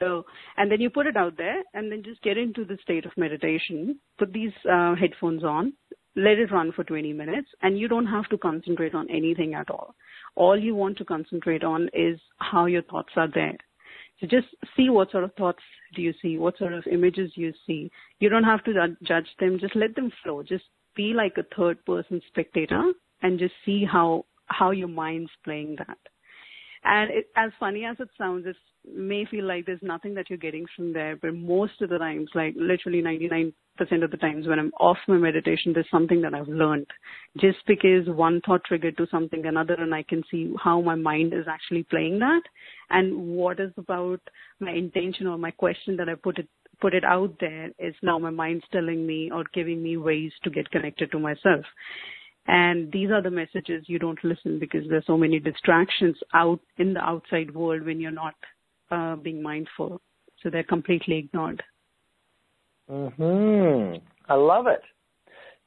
So, 0.00 0.24
and 0.56 0.70
then 0.70 0.80
you 0.80 0.90
put 0.90 1.06
it 1.06 1.16
out 1.16 1.36
there 1.36 1.62
and 1.72 1.90
then 1.90 2.02
just 2.04 2.22
get 2.22 2.36
into 2.36 2.64
the 2.64 2.78
state 2.82 3.06
of 3.06 3.12
meditation, 3.16 4.00
put 4.18 4.32
these 4.32 4.52
uh, 4.70 4.94
headphones 4.96 5.44
on, 5.44 5.72
let 6.16 6.38
it 6.38 6.52
run 6.52 6.72
for 6.72 6.84
20 6.84 7.12
minutes 7.12 7.48
and 7.62 7.78
you 7.78 7.88
don't 7.88 8.06
have 8.06 8.28
to 8.30 8.38
concentrate 8.38 8.94
on 8.94 9.08
anything 9.10 9.54
at 9.54 9.70
all. 9.70 9.94
All 10.36 10.58
you 10.58 10.74
want 10.74 10.98
to 10.98 11.04
concentrate 11.04 11.64
on 11.64 11.88
is 11.92 12.18
how 12.38 12.66
your 12.66 12.82
thoughts 12.82 13.12
are 13.16 13.28
there. 13.32 13.56
So 14.20 14.26
just 14.26 14.46
see 14.76 14.90
what 14.90 15.10
sort 15.10 15.24
of 15.24 15.34
thoughts 15.34 15.62
do 15.94 16.02
you 16.02 16.14
see, 16.22 16.38
what 16.38 16.58
sort 16.58 16.72
of 16.72 16.84
images 16.90 17.32
you 17.34 17.52
see. 17.66 17.90
You 18.20 18.28
don't 18.28 18.44
have 18.44 18.64
to 18.64 18.96
judge 19.02 19.28
them, 19.40 19.58
just 19.60 19.74
let 19.76 19.94
them 19.96 20.12
flow. 20.22 20.42
Just 20.42 20.64
be 20.94 21.12
like 21.14 21.34
a 21.36 21.56
third 21.56 21.84
person 21.84 22.20
spectator 22.28 22.92
and 23.22 23.38
just 23.38 23.54
see 23.64 23.84
how 23.84 24.24
how 24.46 24.70
your 24.70 24.88
mind's 24.88 25.30
playing 25.42 25.76
that. 25.78 25.98
And 26.84 27.10
it, 27.10 27.26
as 27.36 27.50
funny 27.58 27.84
as 27.84 27.96
it 27.98 28.08
sounds, 28.18 28.46
it 28.46 28.56
may 28.86 29.24
feel 29.24 29.46
like 29.46 29.64
there's 29.64 29.78
nothing 29.82 30.14
that 30.14 30.28
you're 30.28 30.38
getting 30.38 30.66
from 30.76 30.92
there, 30.92 31.16
but 31.16 31.34
most 31.34 31.80
of 31.80 31.88
the 31.88 31.96
times, 31.96 32.28
like 32.34 32.54
literally 32.58 33.00
99% 33.02 33.54
of 34.04 34.10
the 34.10 34.18
times 34.18 34.46
when 34.46 34.58
I'm 34.58 34.72
off 34.78 34.98
my 35.08 35.16
meditation, 35.16 35.72
there's 35.72 35.90
something 35.90 36.20
that 36.20 36.34
I've 36.34 36.48
learned. 36.48 36.86
Just 37.40 37.58
because 37.66 38.06
one 38.06 38.42
thought 38.44 38.64
triggered 38.64 38.98
to 38.98 39.06
something 39.10 39.46
another, 39.46 39.74
and 39.74 39.94
I 39.94 40.02
can 40.02 40.22
see 40.30 40.52
how 40.62 40.82
my 40.82 40.94
mind 40.94 41.32
is 41.32 41.46
actually 41.48 41.84
playing 41.84 42.18
that, 42.18 42.42
and 42.90 43.28
what 43.28 43.60
is 43.60 43.72
about 43.78 44.20
my 44.60 44.72
intention 44.72 45.26
or 45.26 45.38
my 45.38 45.50
question 45.52 45.96
that 45.96 46.10
I 46.10 46.14
put 46.16 46.38
it 46.38 46.48
put 46.80 46.92
it 46.92 47.04
out 47.04 47.32
there 47.40 47.70
is 47.78 47.94
now 48.02 48.18
my 48.18 48.30
mind's 48.30 48.64
telling 48.72 49.06
me 49.06 49.30
or 49.32 49.44
giving 49.54 49.82
me 49.82 49.96
ways 49.96 50.32
to 50.42 50.50
get 50.50 50.70
connected 50.70 51.10
to 51.12 51.18
myself. 51.18 51.64
And 52.46 52.92
these 52.92 53.10
are 53.10 53.22
the 53.22 53.30
messages 53.30 53.84
you 53.86 53.98
don't 53.98 54.22
listen 54.22 54.58
because 54.58 54.82
there's 54.88 55.06
so 55.06 55.16
many 55.16 55.40
distractions 55.40 56.16
out 56.34 56.60
in 56.76 56.92
the 56.92 57.00
outside 57.00 57.54
world 57.54 57.84
when 57.84 58.00
you're 58.00 58.10
not 58.10 58.34
uh, 58.90 59.16
being 59.16 59.42
mindful. 59.42 60.00
So 60.42 60.50
they're 60.50 60.62
completely 60.62 61.18
ignored. 61.18 61.62
Hmm. 62.88 63.94
I 64.28 64.34
love 64.34 64.66
it. 64.66 64.82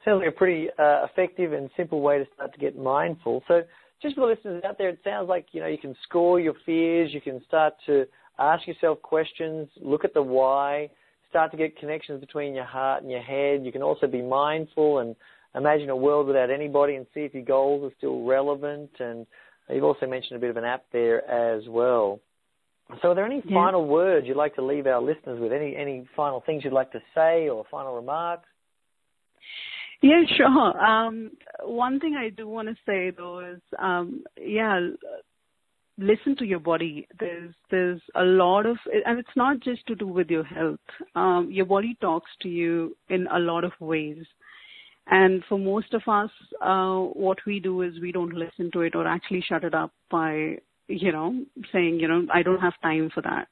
Sounds 0.05 0.19
like 0.23 0.33
a 0.33 0.37
pretty 0.37 0.67
uh, 0.77 1.05
effective 1.05 1.53
and 1.53 1.69
simple 1.75 2.01
way 2.01 2.19
to 2.19 2.25
start 2.35 2.53
to 2.53 2.59
get 2.59 2.77
mindful. 2.77 3.43
So, 3.47 3.63
just 4.01 4.13
for 4.13 4.21
the 4.21 4.27
listeners 4.27 4.63
out 4.63 4.77
there, 4.77 4.89
it 4.89 4.99
sounds 5.03 5.27
like 5.27 5.47
you 5.51 5.59
know 5.59 5.67
you 5.67 5.79
can 5.79 5.95
score 6.03 6.39
your 6.39 6.53
fears. 6.65 7.09
You 7.11 7.19
can 7.19 7.43
start 7.47 7.73
to 7.87 8.05
ask 8.37 8.67
yourself 8.67 9.01
questions. 9.01 9.67
Look 9.81 10.05
at 10.05 10.13
the 10.13 10.21
why. 10.21 10.91
Start 11.29 11.51
to 11.51 11.57
get 11.57 11.77
connections 11.77 12.21
between 12.21 12.53
your 12.53 12.65
heart 12.65 13.01
and 13.01 13.11
your 13.11 13.21
head. 13.21 13.65
You 13.65 13.71
can 13.71 13.81
also 13.81 14.05
be 14.05 14.21
mindful 14.21 14.99
and 14.99 15.15
imagine 15.55 15.89
a 15.89 15.95
world 15.95 16.27
without 16.27 16.49
anybody 16.49 16.95
and 16.95 17.05
see 17.13 17.21
if 17.21 17.33
your 17.33 17.43
goals 17.43 17.91
are 17.91 17.95
still 17.97 18.23
relevant. 18.23 18.89
And 18.99 19.25
you've 19.69 19.83
also 19.83 20.07
mentioned 20.07 20.37
a 20.37 20.39
bit 20.39 20.49
of 20.49 20.57
an 20.57 20.63
app 20.63 20.85
there 20.91 21.29
as 21.29 21.63
well. 21.67 22.19
So, 23.01 23.09
are 23.09 23.15
there 23.15 23.25
any 23.25 23.41
yeah. 23.45 23.53
final 23.53 23.85
words 23.85 24.27
you'd 24.27 24.37
like 24.37 24.55
to 24.55 24.65
leave 24.65 24.87
our 24.87 25.01
listeners 25.01 25.41
with? 25.41 25.51
Any 25.51 25.75
any 25.75 26.07
final 26.15 26.41
things 26.45 26.63
you'd 26.63 26.71
like 26.71 26.91
to 26.93 27.01
say 27.13 27.49
or 27.49 27.65
final 27.69 27.95
remarks? 27.95 28.47
Yeah, 30.01 30.23
sure. 30.37 30.85
Um, 30.85 31.31
one 31.63 31.99
thing 31.99 32.15
I 32.15 32.29
do 32.29 32.47
want 32.47 32.69
to 32.69 32.75
say 32.85 33.11
though 33.11 33.39
is, 33.39 33.61
um, 33.79 34.23
yeah, 34.39 34.79
listen 35.97 36.35
to 36.37 36.45
your 36.45 36.59
body. 36.59 37.07
There's 37.19 37.53
there's 37.71 38.01
a 38.15 38.23
lot 38.23 38.65
of, 38.65 38.77
and 39.05 39.19
it's 39.19 39.35
not 39.35 39.59
just 39.59 39.85
to 39.87 39.95
do 39.95 40.07
with 40.07 40.29
your 40.29 40.43
health. 40.43 40.79
Um, 41.15 41.49
your 41.51 41.65
body 41.65 41.97
talks 41.99 42.29
to 42.43 42.49
you 42.49 42.95
in 43.09 43.27
a 43.27 43.39
lot 43.39 43.63
of 43.63 43.71
ways. 43.79 44.23
And 45.09 45.43
for 45.47 45.57
most 45.57 45.93
of 45.93 46.01
us, 46.07 46.31
uh, 46.61 46.99
what 47.13 47.37
we 47.45 47.59
do 47.59 47.81
is 47.81 47.99
we 48.01 48.11
don't 48.11 48.33
listen 48.33 48.69
to 48.73 48.81
it 48.81 48.95
or 48.95 49.07
actually 49.07 49.41
shut 49.47 49.63
it 49.63 49.73
up 49.73 49.91
by, 50.11 50.57
you 50.87 51.11
know, 51.11 51.43
saying, 51.71 51.99
you 51.99 52.07
know, 52.07 52.25
I 52.33 52.43
don't 52.43 52.59
have 52.59 52.73
time 52.81 53.09
for 53.13 53.21
that. 53.21 53.47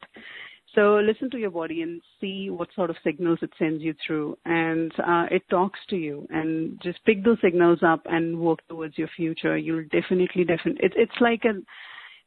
So 0.74 0.96
listen 0.96 1.30
to 1.30 1.38
your 1.38 1.52
body 1.52 1.82
and 1.84 2.02
see 2.20 2.50
what 2.50 2.68
sort 2.76 2.90
of 2.90 2.98
signals 3.02 3.40
it 3.42 3.52
sends 3.58 3.82
you 3.82 3.94
through, 4.06 4.38
and 4.44 4.92
uh, 5.00 5.26
it 5.32 5.44
talks 5.50 5.80
to 5.90 5.96
you. 5.96 6.28
And 6.30 6.78
just 6.84 7.04
pick 7.06 7.24
those 7.24 7.38
signals 7.42 7.80
up 7.82 8.02
and 8.06 8.38
work 8.38 8.60
towards 8.68 8.98
your 8.98 9.08
future. 9.16 9.58
You'll 9.58 9.86
definitely, 9.86 10.44
definitely. 10.44 10.84
It, 10.84 10.92
it's 10.98 11.22
like 11.22 11.44
a, 11.46 11.62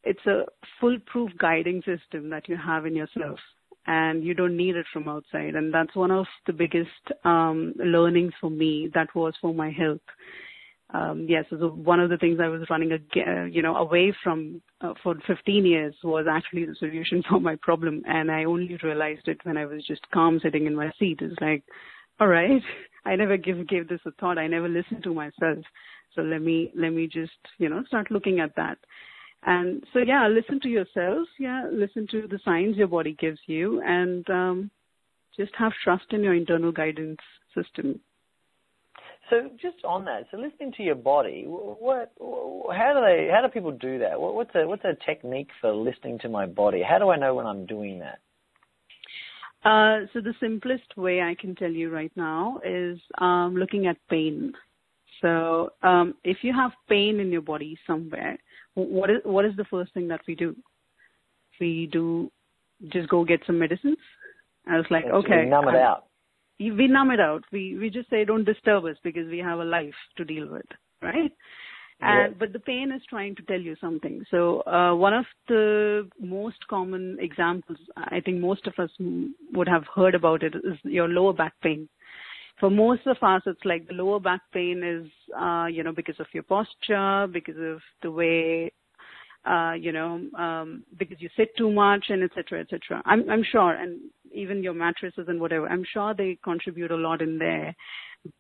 it's 0.02 0.24
a 0.26 0.44
foolproof 0.80 1.30
guiding 1.38 1.82
system 1.82 2.30
that 2.30 2.48
you 2.48 2.56
have 2.56 2.86
in 2.86 2.96
yourself, 2.96 3.38
and 3.88 4.22
you 4.22 4.34
don't 4.34 4.56
need 4.56 4.76
it 4.76 4.86
from 4.92 5.08
outside. 5.08 5.56
And 5.56 5.74
that's 5.74 5.96
one 5.96 6.12
of 6.12 6.26
the 6.46 6.52
biggest 6.52 6.88
um, 7.24 7.74
learnings 7.76 8.32
for 8.40 8.50
me. 8.50 8.88
That 8.94 9.08
was 9.16 9.34
for 9.40 9.52
my 9.52 9.70
health 9.70 10.00
um, 10.94 11.26
yes, 11.28 11.44
so 11.50 11.68
one 11.68 12.00
of 12.00 12.08
the 12.08 12.16
things 12.16 12.38
I 12.42 12.48
was 12.48 12.62
running, 12.70 12.92
a, 12.92 13.46
you 13.46 13.60
know, 13.60 13.76
away 13.76 14.14
from 14.24 14.62
uh, 14.80 14.94
for 15.02 15.16
15 15.26 15.66
years 15.66 15.94
was 16.02 16.26
actually 16.30 16.64
the 16.64 16.74
solution 16.76 17.22
for 17.28 17.40
my 17.40 17.56
problem, 17.60 18.02
and 18.06 18.30
I 18.30 18.44
only 18.44 18.78
realized 18.82 19.28
it 19.28 19.38
when 19.42 19.58
I 19.58 19.66
was 19.66 19.84
just 19.86 20.00
calm 20.12 20.40
sitting 20.42 20.66
in 20.66 20.74
my 20.74 20.90
seat. 20.98 21.18
It's 21.20 21.38
like, 21.42 21.62
all 22.20 22.28
right, 22.28 22.62
I 23.04 23.16
never 23.16 23.36
give 23.36 23.68
gave 23.68 23.88
this 23.88 24.00
a 24.06 24.12
thought. 24.12 24.38
I 24.38 24.46
never 24.46 24.68
listened 24.68 25.02
to 25.04 25.12
myself. 25.12 25.58
So 26.14 26.22
let 26.22 26.40
me 26.40 26.72
let 26.74 26.90
me 26.90 27.06
just 27.06 27.32
you 27.58 27.68
know 27.68 27.84
start 27.86 28.10
looking 28.10 28.40
at 28.40 28.56
that. 28.56 28.78
And 29.44 29.84
so 29.92 30.00
yeah, 30.00 30.28
listen 30.28 30.60
to 30.60 30.68
yourself. 30.68 31.28
Yeah, 31.38 31.68
listen 31.72 32.06
to 32.10 32.26
the 32.26 32.40
signs 32.44 32.76
your 32.76 32.88
body 32.88 33.16
gives 33.18 33.38
you, 33.46 33.80
and 33.84 34.28
um, 34.30 34.70
just 35.36 35.52
have 35.56 35.72
trust 35.84 36.06
in 36.10 36.22
your 36.22 36.34
internal 36.34 36.72
guidance 36.72 37.20
system. 37.54 38.00
So 39.30 39.50
just 39.60 39.84
on 39.84 40.06
that, 40.06 40.26
so 40.30 40.38
listening 40.38 40.72
to 40.78 40.82
your 40.82 40.94
body, 40.94 41.44
what, 41.46 42.12
how 42.18 42.94
do 42.94 43.00
they, 43.02 43.28
how 43.30 43.42
do 43.42 43.48
people 43.52 43.72
do 43.72 43.98
that? 43.98 44.18
What's 44.18 44.50
a, 44.54 44.66
what's 44.66 44.84
a 44.84 44.96
technique 45.04 45.50
for 45.60 45.72
listening 45.72 46.18
to 46.20 46.30
my 46.30 46.46
body? 46.46 46.82
How 46.82 46.98
do 46.98 47.10
I 47.10 47.18
know 47.18 47.34
when 47.34 47.46
I'm 47.46 47.66
doing 47.66 47.98
that? 47.98 48.20
Uh, 49.68 50.06
so 50.12 50.20
the 50.20 50.34
simplest 50.40 50.96
way 50.96 51.20
I 51.20 51.34
can 51.38 51.54
tell 51.54 51.70
you 51.70 51.90
right 51.90 52.12
now 52.16 52.60
is 52.64 52.98
um, 53.18 53.54
looking 53.54 53.86
at 53.86 53.96
pain. 54.08 54.54
So 55.20 55.72
um, 55.82 56.14
if 56.24 56.38
you 56.42 56.54
have 56.54 56.70
pain 56.88 57.20
in 57.20 57.30
your 57.30 57.42
body 57.42 57.76
somewhere, 57.86 58.38
what 58.84 59.10
is 59.10 59.18
what 59.24 59.44
is 59.44 59.56
the 59.56 59.64
first 59.64 59.92
thing 59.94 60.08
that 60.08 60.20
we 60.26 60.34
do? 60.34 60.56
We 61.60 61.88
do 61.90 62.30
just 62.92 63.08
go 63.08 63.24
get 63.24 63.40
some 63.46 63.58
medicines. 63.58 63.98
I 64.66 64.76
was 64.76 64.86
like, 64.90 65.04
okay, 65.06 65.44
we 65.44 65.50
numb 65.50 65.64
it 65.68 65.70
I'm, 65.70 65.76
out 65.76 66.08
we 66.60 66.88
numb 66.88 67.10
it 67.10 67.20
out. 67.20 67.44
We 67.52 67.76
we 67.78 67.90
just 67.90 68.10
say 68.10 68.24
don't 68.24 68.44
disturb 68.44 68.84
us 68.84 68.96
because 69.02 69.28
we 69.28 69.38
have 69.38 69.60
a 69.60 69.64
life 69.64 69.94
to 70.16 70.24
deal 70.24 70.48
with, 70.50 70.66
right? 71.02 71.32
And, 72.00 72.32
yeah. 72.32 72.36
but 72.38 72.52
the 72.52 72.60
pain 72.60 72.92
is 72.92 73.02
trying 73.08 73.34
to 73.36 73.42
tell 73.42 73.60
you 73.60 73.74
something. 73.80 74.24
So 74.30 74.62
uh, 74.66 74.94
one 74.94 75.14
of 75.14 75.24
the 75.48 76.08
most 76.20 76.58
common 76.70 77.16
examples, 77.20 77.78
I 77.96 78.20
think 78.20 78.40
most 78.40 78.68
of 78.68 78.74
us 78.78 78.90
would 79.52 79.66
have 79.66 79.82
heard 79.92 80.14
about 80.14 80.44
it, 80.44 80.54
is 80.54 80.78
your 80.84 81.08
lower 81.08 81.32
back 81.32 81.54
pain. 81.60 81.88
For 82.60 82.70
most 82.70 83.06
of 83.06 83.16
us, 83.22 83.42
it's 83.46 83.64
like 83.64 83.86
the 83.86 83.94
lower 83.94 84.18
back 84.18 84.40
pain 84.52 84.82
is, 84.82 85.10
uh, 85.38 85.66
you 85.66 85.84
know, 85.84 85.92
because 85.92 86.18
of 86.18 86.26
your 86.32 86.42
posture, 86.42 87.28
because 87.32 87.56
of 87.56 87.80
the 88.02 88.10
way 88.10 88.72
uh, 89.48 89.72
you 89.72 89.92
know, 89.92 90.20
um, 90.36 90.84
because 90.98 91.20
you 91.20 91.28
sit 91.36 91.56
too 91.56 91.70
much 91.70 92.06
and 92.08 92.22
et 92.22 92.30
cetera, 92.34 92.60
et 92.60 92.66
cetera. 92.68 93.02
I'm, 93.06 93.28
I'm 93.30 93.44
sure, 93.50 93.72
and 93.72 93.98
even 94.32 94.62
your 94.62 94.74
mattresses 94.74 95.26
and 95.28 95.40
whatever, 95.40 95.68
I'm 95.68 95.84
sure 95.90 96.14
they 96.14 96.38
contribute 96.44 96.90
a 96.90 96.96
lot 96.96 97.22
in 97.22 97.38
there. 97.38 97.74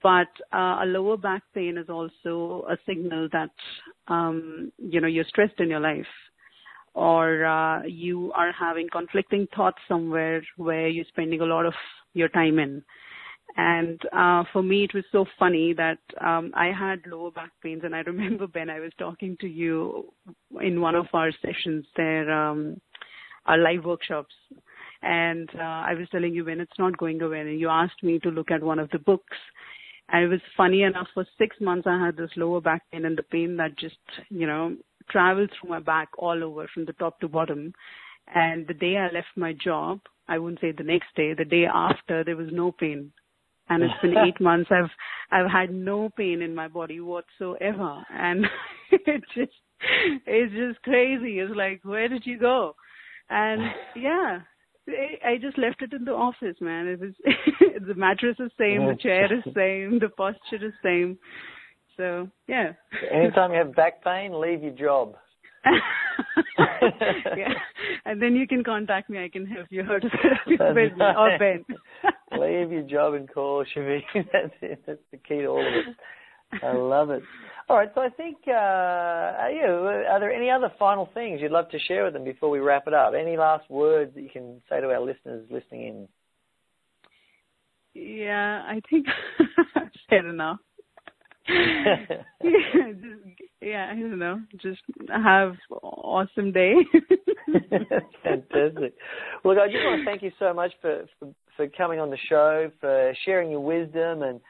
But 0.02 0.28
uh, 0.52 0.80
a 0.82 0.86
lower 0.86 1.16
back 1.16 1.42
pain 1.54 1.78
is 1.78 1.88
also 1.88 2.66
a 2.68 2.76
signal 2.86 3.28
that, 3.32 3.50
um, 4.08 4.72
you 4.76 5.00
know, 5.00 5.06
you're 5.06 5.24
stressed 5.24 5.60
in 5.60 5.70
your 5.70 5.80
life 5.80 6.06
or 6.94 7.44
uh, 7.44 7.84
you 7.84 8.32
are 8.34 8.52
having 8.52 8.88
conflicting 8.90 9.46
thoughts 9.54 9.78
somewhere 9.88 10.42
where 10.56 10.88
you're 10.88 11.04
spending 11.08 11.40
a 11.40 11.46
lot 11.46 11.64
of 11.64 11.74
your 12.12 12.28
time 12.28 12.58
in. 12.58 12.82
And 13.56 14.00
uh, 14.12 14.44
for 14.52 14.62
me, 14.62 14.84
it 14.84 14.94
was 14.94 15.04
so 15.10 15.24
funny 15.38 15.72
that 15.74 15.98
um, 16.20 16.52
I 16.54 16.66
had 16.66 17.00
lower 17.06 17.30
back 17.30 17.50
pains, 17.62 17.82
and 17.84 17.94
I 17.94 18.00
remember 18.00 18.46
Ben, 18.52 18.70
I 18.70 18.80
was 18.80 18.92
talking 18.98 19.36
to 19.40 19.48
you 19.48 20.12
in 20.60 20.80
one 20.80 20.94
of 20.94 21.06
our 21.12 21.30
sessions 21.42 21.84
there, 21.96 22.30
um, 22.30 22.80
our 23.46 23.58
live 23.58 23.84
workshops, 23.84 24.34
and 25.02 25.48
uh, 25.58 25.62
I 25.62 25.94
was 25.94 26.08
telling 26.10 26.34
you 26.34 26.44
when 26.44 26.60
it's 26.60 26.78
not 26.78 26.98
going 26.98 27.22
away, 27.22 27.40
and 27.40 27.58
you 27.58 27.68
asked 27.68 28.02
me 28.02 28.18
to 28.20 28.30
look 28.30 28.50
at 28.50 28.62
one 28.62 28.78
of 28.78 28.90
the 28.90 28.98
books. 28.98 29.36
And 30.10 30.24
it 30.24 30.28
was 30.28 30.40
funny 30.56 30.82
enough. 30.82 31.08
For 31.12 31.26
six 31.36 31.56
months, 31.60 31.86
I 31.86 32.04
had 32.04 32.16
this 32.16 32.30
lower 32.36 32.60
back 32.60 32.82
pain, 32.90 33.04
and 33.04 33.16
the 33.16 33.22
pain 33.22 33.56
that 33.56 33.78
just, 33.78 33.96
you 34.30 34.46
know, 34.46 34.76
traveled 35.10 35.50
through 35.50 35.70
my 35.70 35.80
back 35.80 36.08
all 36.16 36.42
over 36.42 36.68
from 36.72 36.84
the 36.84 36.94
top 36.94 37.20
to 37.20 37.28
bottom. 37.28 37.72
And 38.34 38.66
the 38.66 38.74
day 38.74 38.96
I 38.96 39.12
left 39.12 39.28
my 39.36 39.52
job, 39.52 40.00
I 40.28 40.38
wouldn't 40.38 40.60
say 40.60 40.72
the 40.72 40.82
next 40.82 41.08
day, 41.16 41.34
the 41.34 41.44
day 41.44 41.64
after, 41.66 42.24
there 42.24 42.36
was 42.36 42.48
no 42.52 42.72
pain 42.72 43.12
and 43.68 43.82
it's 43.82 43.94
been 44.02 44.16
eight 44.26 44.40
months. 44.40 44.70
I've 44.70 44.90
I've 45.30 45.50
had 45.50 45.72
no 45.72 46.10
pain 46.16 46.42
in 46.42 46.54
my 46.54 46.68
body 46.68 47.00
whatsoever, 47.00 48.04
and 48.10 48.46
it 48.90 49.22
just 49.34 49.52
it's 50.26 50.52
just 50.52 50.82
crazy. 50.82 51.38
It's 51.38 51.54
like 51.54 51.80
where 51.84 52.08
did 52.08 52.26
you 52.26 52.38
go? 52.38 52.74
And 53.30 53.62
yeah, 53.96 54.40
I 55.24 55.36
just 55.40 55.58
left 55.58 55.82
it 55.82 55.92
in 55.92 56.04
the 56.04 56.12
office, 56.12 56.56
man. 56.60 56.86
It 56.86 57.00
was 57.00 57.14
the 57.86 57.94
mattress 57.94 58.36
is 58.38 58.50
same, 58.58 58.86
the 58.86 58.96
chair 59.00 59.32
is 59.32 59.42
oh. 59.46 59.52
same, 59.54 59.98
the 59.98 60.08
posture 60.08 60.66
is 60.66 60.72
same. 60.82 61.18
So 61.96 62.28
yeah. 62.46 62.72
Anytime 63.12 63.52
you 63.52 63.58
have 63.58 63.74
back 63.74 64.02
pain, 64.02 64.40
leave 64.40 64.62
your 64.62 64.72
job. 64.72 65.16
yeah. 67.36 67.52
And 68.04 68.22
then 68.22 68.34
you 68.36 68.46
can 68.46 68.64
contact 68.64 69.10
me. 69.10 69.22
I 69.22 69.28
can 69.28 69.44
help 69.44 69.66
you 69.70 69.82
out 69.82 70.02
with 70.04 70.96
me 70.96 71.04
or 71.16 71.38
Ben. 71.38 71.64
Leave 72.38 72.72
your 72.72 72.82
job 72.82 73.14
and 73.14 73.28
call 73.32 73.64
Shivi. 73.76 74.00
That's 74.14 74.54
it. 74.62 74.82
That's 74.86 75.00
the 75.10 75.16
key 75.18 75.38
to 75.38 75.46
all 75.46 75.66
of 75.66 75.72
it. 75.72 75.96
I 76.62 76.72
love 76.72 77.10
it. 77.10 77.22
All 77.68 77.76
right, 77.76 77.90
so 77.94 78.00
I 78.00 78.08
think, 78.08 78.38
uh, 78.46 78.52
are, 78.52 79.50
you, 79.50 79.66
are 79.66 80.18
there 80.18 80.32
any 80.32 80.50
other 80.50 80.72
final 80.78 81.10
things 81.12 81.40
you'd 81.42 81.52
love 81.52 81.68
to 81.70 81.78
share 81.78 82.04
with 82.04 82.14
them 82.14 82.24
before 82.24 82.48
we 82.48 82.60
wrap 82.60 82.84
it 82.86 82.94
up? 82.94 83.12
Any 83.18 83.36
last 83.36 83.68
words 83.70 84.14
that 84.14 84.22
you 84.22 84.30
can 84.30 84.62
say 84.70 84.80
to 84.80 84.86
our 84.86 85.00
listeners 85.00 85.46
listening 85.50 85.82
in? 85.82 86.08
Yeah, 87.94 88.62
I 88.66 88.80
think 88.88 89.06
I've 89.76 89.90
said 90.08 90.24
enough. 90.24 90.58
yeah, 91.48 91.96
just, 92.42 93.48
yeah, 93.60 93.90
I 93.90 93.94
don't 93.94 94.18
know. 94.18 94.40
Just 94.62 94.80
have 95.10 95.56
awesome 95.82 96.52
day. 96.52 96.74
Fantastic. 98.22 98.94
Look, 99.44 99.58
I 99.58 99.66
just 99.66 99.84
want 99.84 100.00
to 100.00 100.04
thank 100.06 100.22
you 100.22 100.30
so 100.38 100.54
much 100.54 100.72
for, 100.80 101.04
for 101.18 101.34
for 101.58 101.68
coming 101.68 102.00
on 102.00 102.08
the 102.08 102.16
show, 102.28 102.70
for 102.80 103.12
sharing 103.26 103.50
your 103.50 103.60
wisdom 103.60 104.22
and 104.22 104.40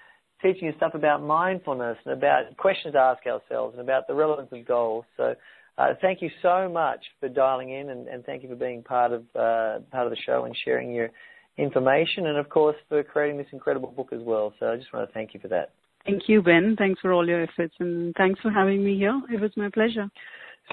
teaching 0.41 0.69
us 0.69 0.75
stuff 0.77 0.95
about 0.95 1.23
mindfulness 1.23 1.97
and 2.05 2.15
about 2.15 2.57
questions 2.59 2.93
to 2.93 3.01
ask 3.01 3.27
ourselves 3.27 3.75
and 3.77 3.81
about 3.81 4.07
the 4.07 4.15
relevance 4.15 4.51
of 4.53 4.65
goals. 4.69 5.05
So, 5.17 5.35
uh, 5.79 5.95
thank 6.01 6.21
you 6.21 6.31
so 6.43 6.69
much 6.69 7.01
for 7.19 7.29
dialing 7.29 7.71
in 7.71 7.91
and, 7.91 8.09
and 8.09 8.25
thank 8.25 8.43
you 8.43 8.49
for 8.49 8.57
being 8.57 8.83
part 8.83 9.13
of 9.13 9.23
uh, 9.35 9.81
part 9.91 10.07
of 10.07 10.11
the 10.11 10.19
show 10.27 10.45
and 10.45 10.55
sharing 10.65 10.93
your 10.93 11.09
information 11.57 12.27
and 12.27 12.37
of 12.37 12.49
course 12.49 12.77
for 12.89 13.03
creating 13.03 13.39
this 13.39 13.47
incredible 13.53 13.91
book 13.91 14.09
as 14.13 14.21
well. 14.23 14.53
So 14.61 14.67
I 14.67 14.77
just 14.77 14.93
want 14.93 15.09
to 15.09 15.15
thank 15.15 15.35
you 15.35 15.41
for 15.41 15.49
that. 15.49 15.71
Thank 16.05 16.23
you, 16.29 16.43
Ben. 16.43 16.75
Thanks 16.79 17.01
for 17.01 17.13
all 17.13 17.27
your 17.27 17.43
efforts 17.43 17.75
and 17.79 18.15
thanks 18.17 18.41
for 18.41 18.51
having 18.51 18.85
me 18.85 18.97
here. 18.97 19.21
It 19.33 19.41
was 19.41 19.51
my 19.57 19.71
pleasure. 19.71 20.09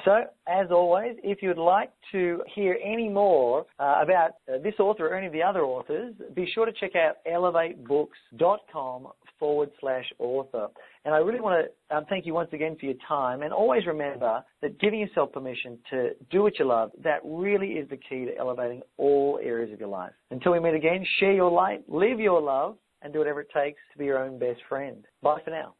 So, 0.04 0.26
as 0.48 0.68
always, 0.72 1.16
if 1.24 1.42
you'd 1.42 1.58
like 1.58 1.92
to 2.12 2.42
hear 2.54 2.78
any 2.84 3.08
more 3.08 3.66
uh, 3.80 4.02
about 4.02 4.32
uh, 4.48 4.58
this 4.62 4.74
author 4.80 5.08
or 5.08 5.16
any 5.16 5.28
of 5.28 5.34
the 5.34 5.42
other 5.42 5.64
authors, 5.64 6.14
be 6.34 6.48
sure 6.54 6.66
to 6.66 6.72
check 6.74 6.92
out 6.96 7.16
elevatebooks.com 7.28 9.08
forward 9.40 9.70
slash 9.80 10.06
author. 10.20 10.68
And 11.06 11.14
I 11.14 11.20
really 11.20 11.40
want 11.40 11.68
to 11.90 11.96
um, 11.96 12.06
thank 12.10 12.26
you 12.26 12.34
once 12.34 12.50
again 12.52 12.76
for 12.80 12.86
your 12.86 12.96
time. 13.08 13.42
And 13.42 13.54
always 13.54 13.86
remember 13.86 14.44
that 14.62 14.80
giving 14.80 15.00
yourself 15.00 15.32
permission 15.32 15.78
to 15.92 16.10
do 16.30 16.44
what 16.44 16.60
you 16.60 16.66
love, 16.66 16.92
that 17.04 17.20
really 17.24 17.74
is 17.74 17.90
the 17.90 17.98
key 17.98 18.26
to 18.26 18.38
elevating 18.38 18.82
all 18.98 19.40
areas 19.42 19.72
of 19.72 19.80
your 19.80 19.90
life. 19.90 20.14
Until 20.32 20.52
we 20.52 20.60
meet 20.60 20.76
again, 20.76 21.06
share 21.20 21.34
your 21.34 21.52
light, 21.52 21.84
live 21.88 22.20
your 22.20 22.42
love, 22.42 22.78
and 23.02 23.14
do 23.14 23.20
whatever 23.20 23.42
it 23.42 23.50
takes 23.54 23.80
to 23.94 23.98
be 23.98 24.06
your 24.06 24.20
own 24.20 24.40
best 24.40 24.60
friend. 24.68 25.06
Bye 25.22 25.40
for 25.44 25.52
now. 25.52 25.76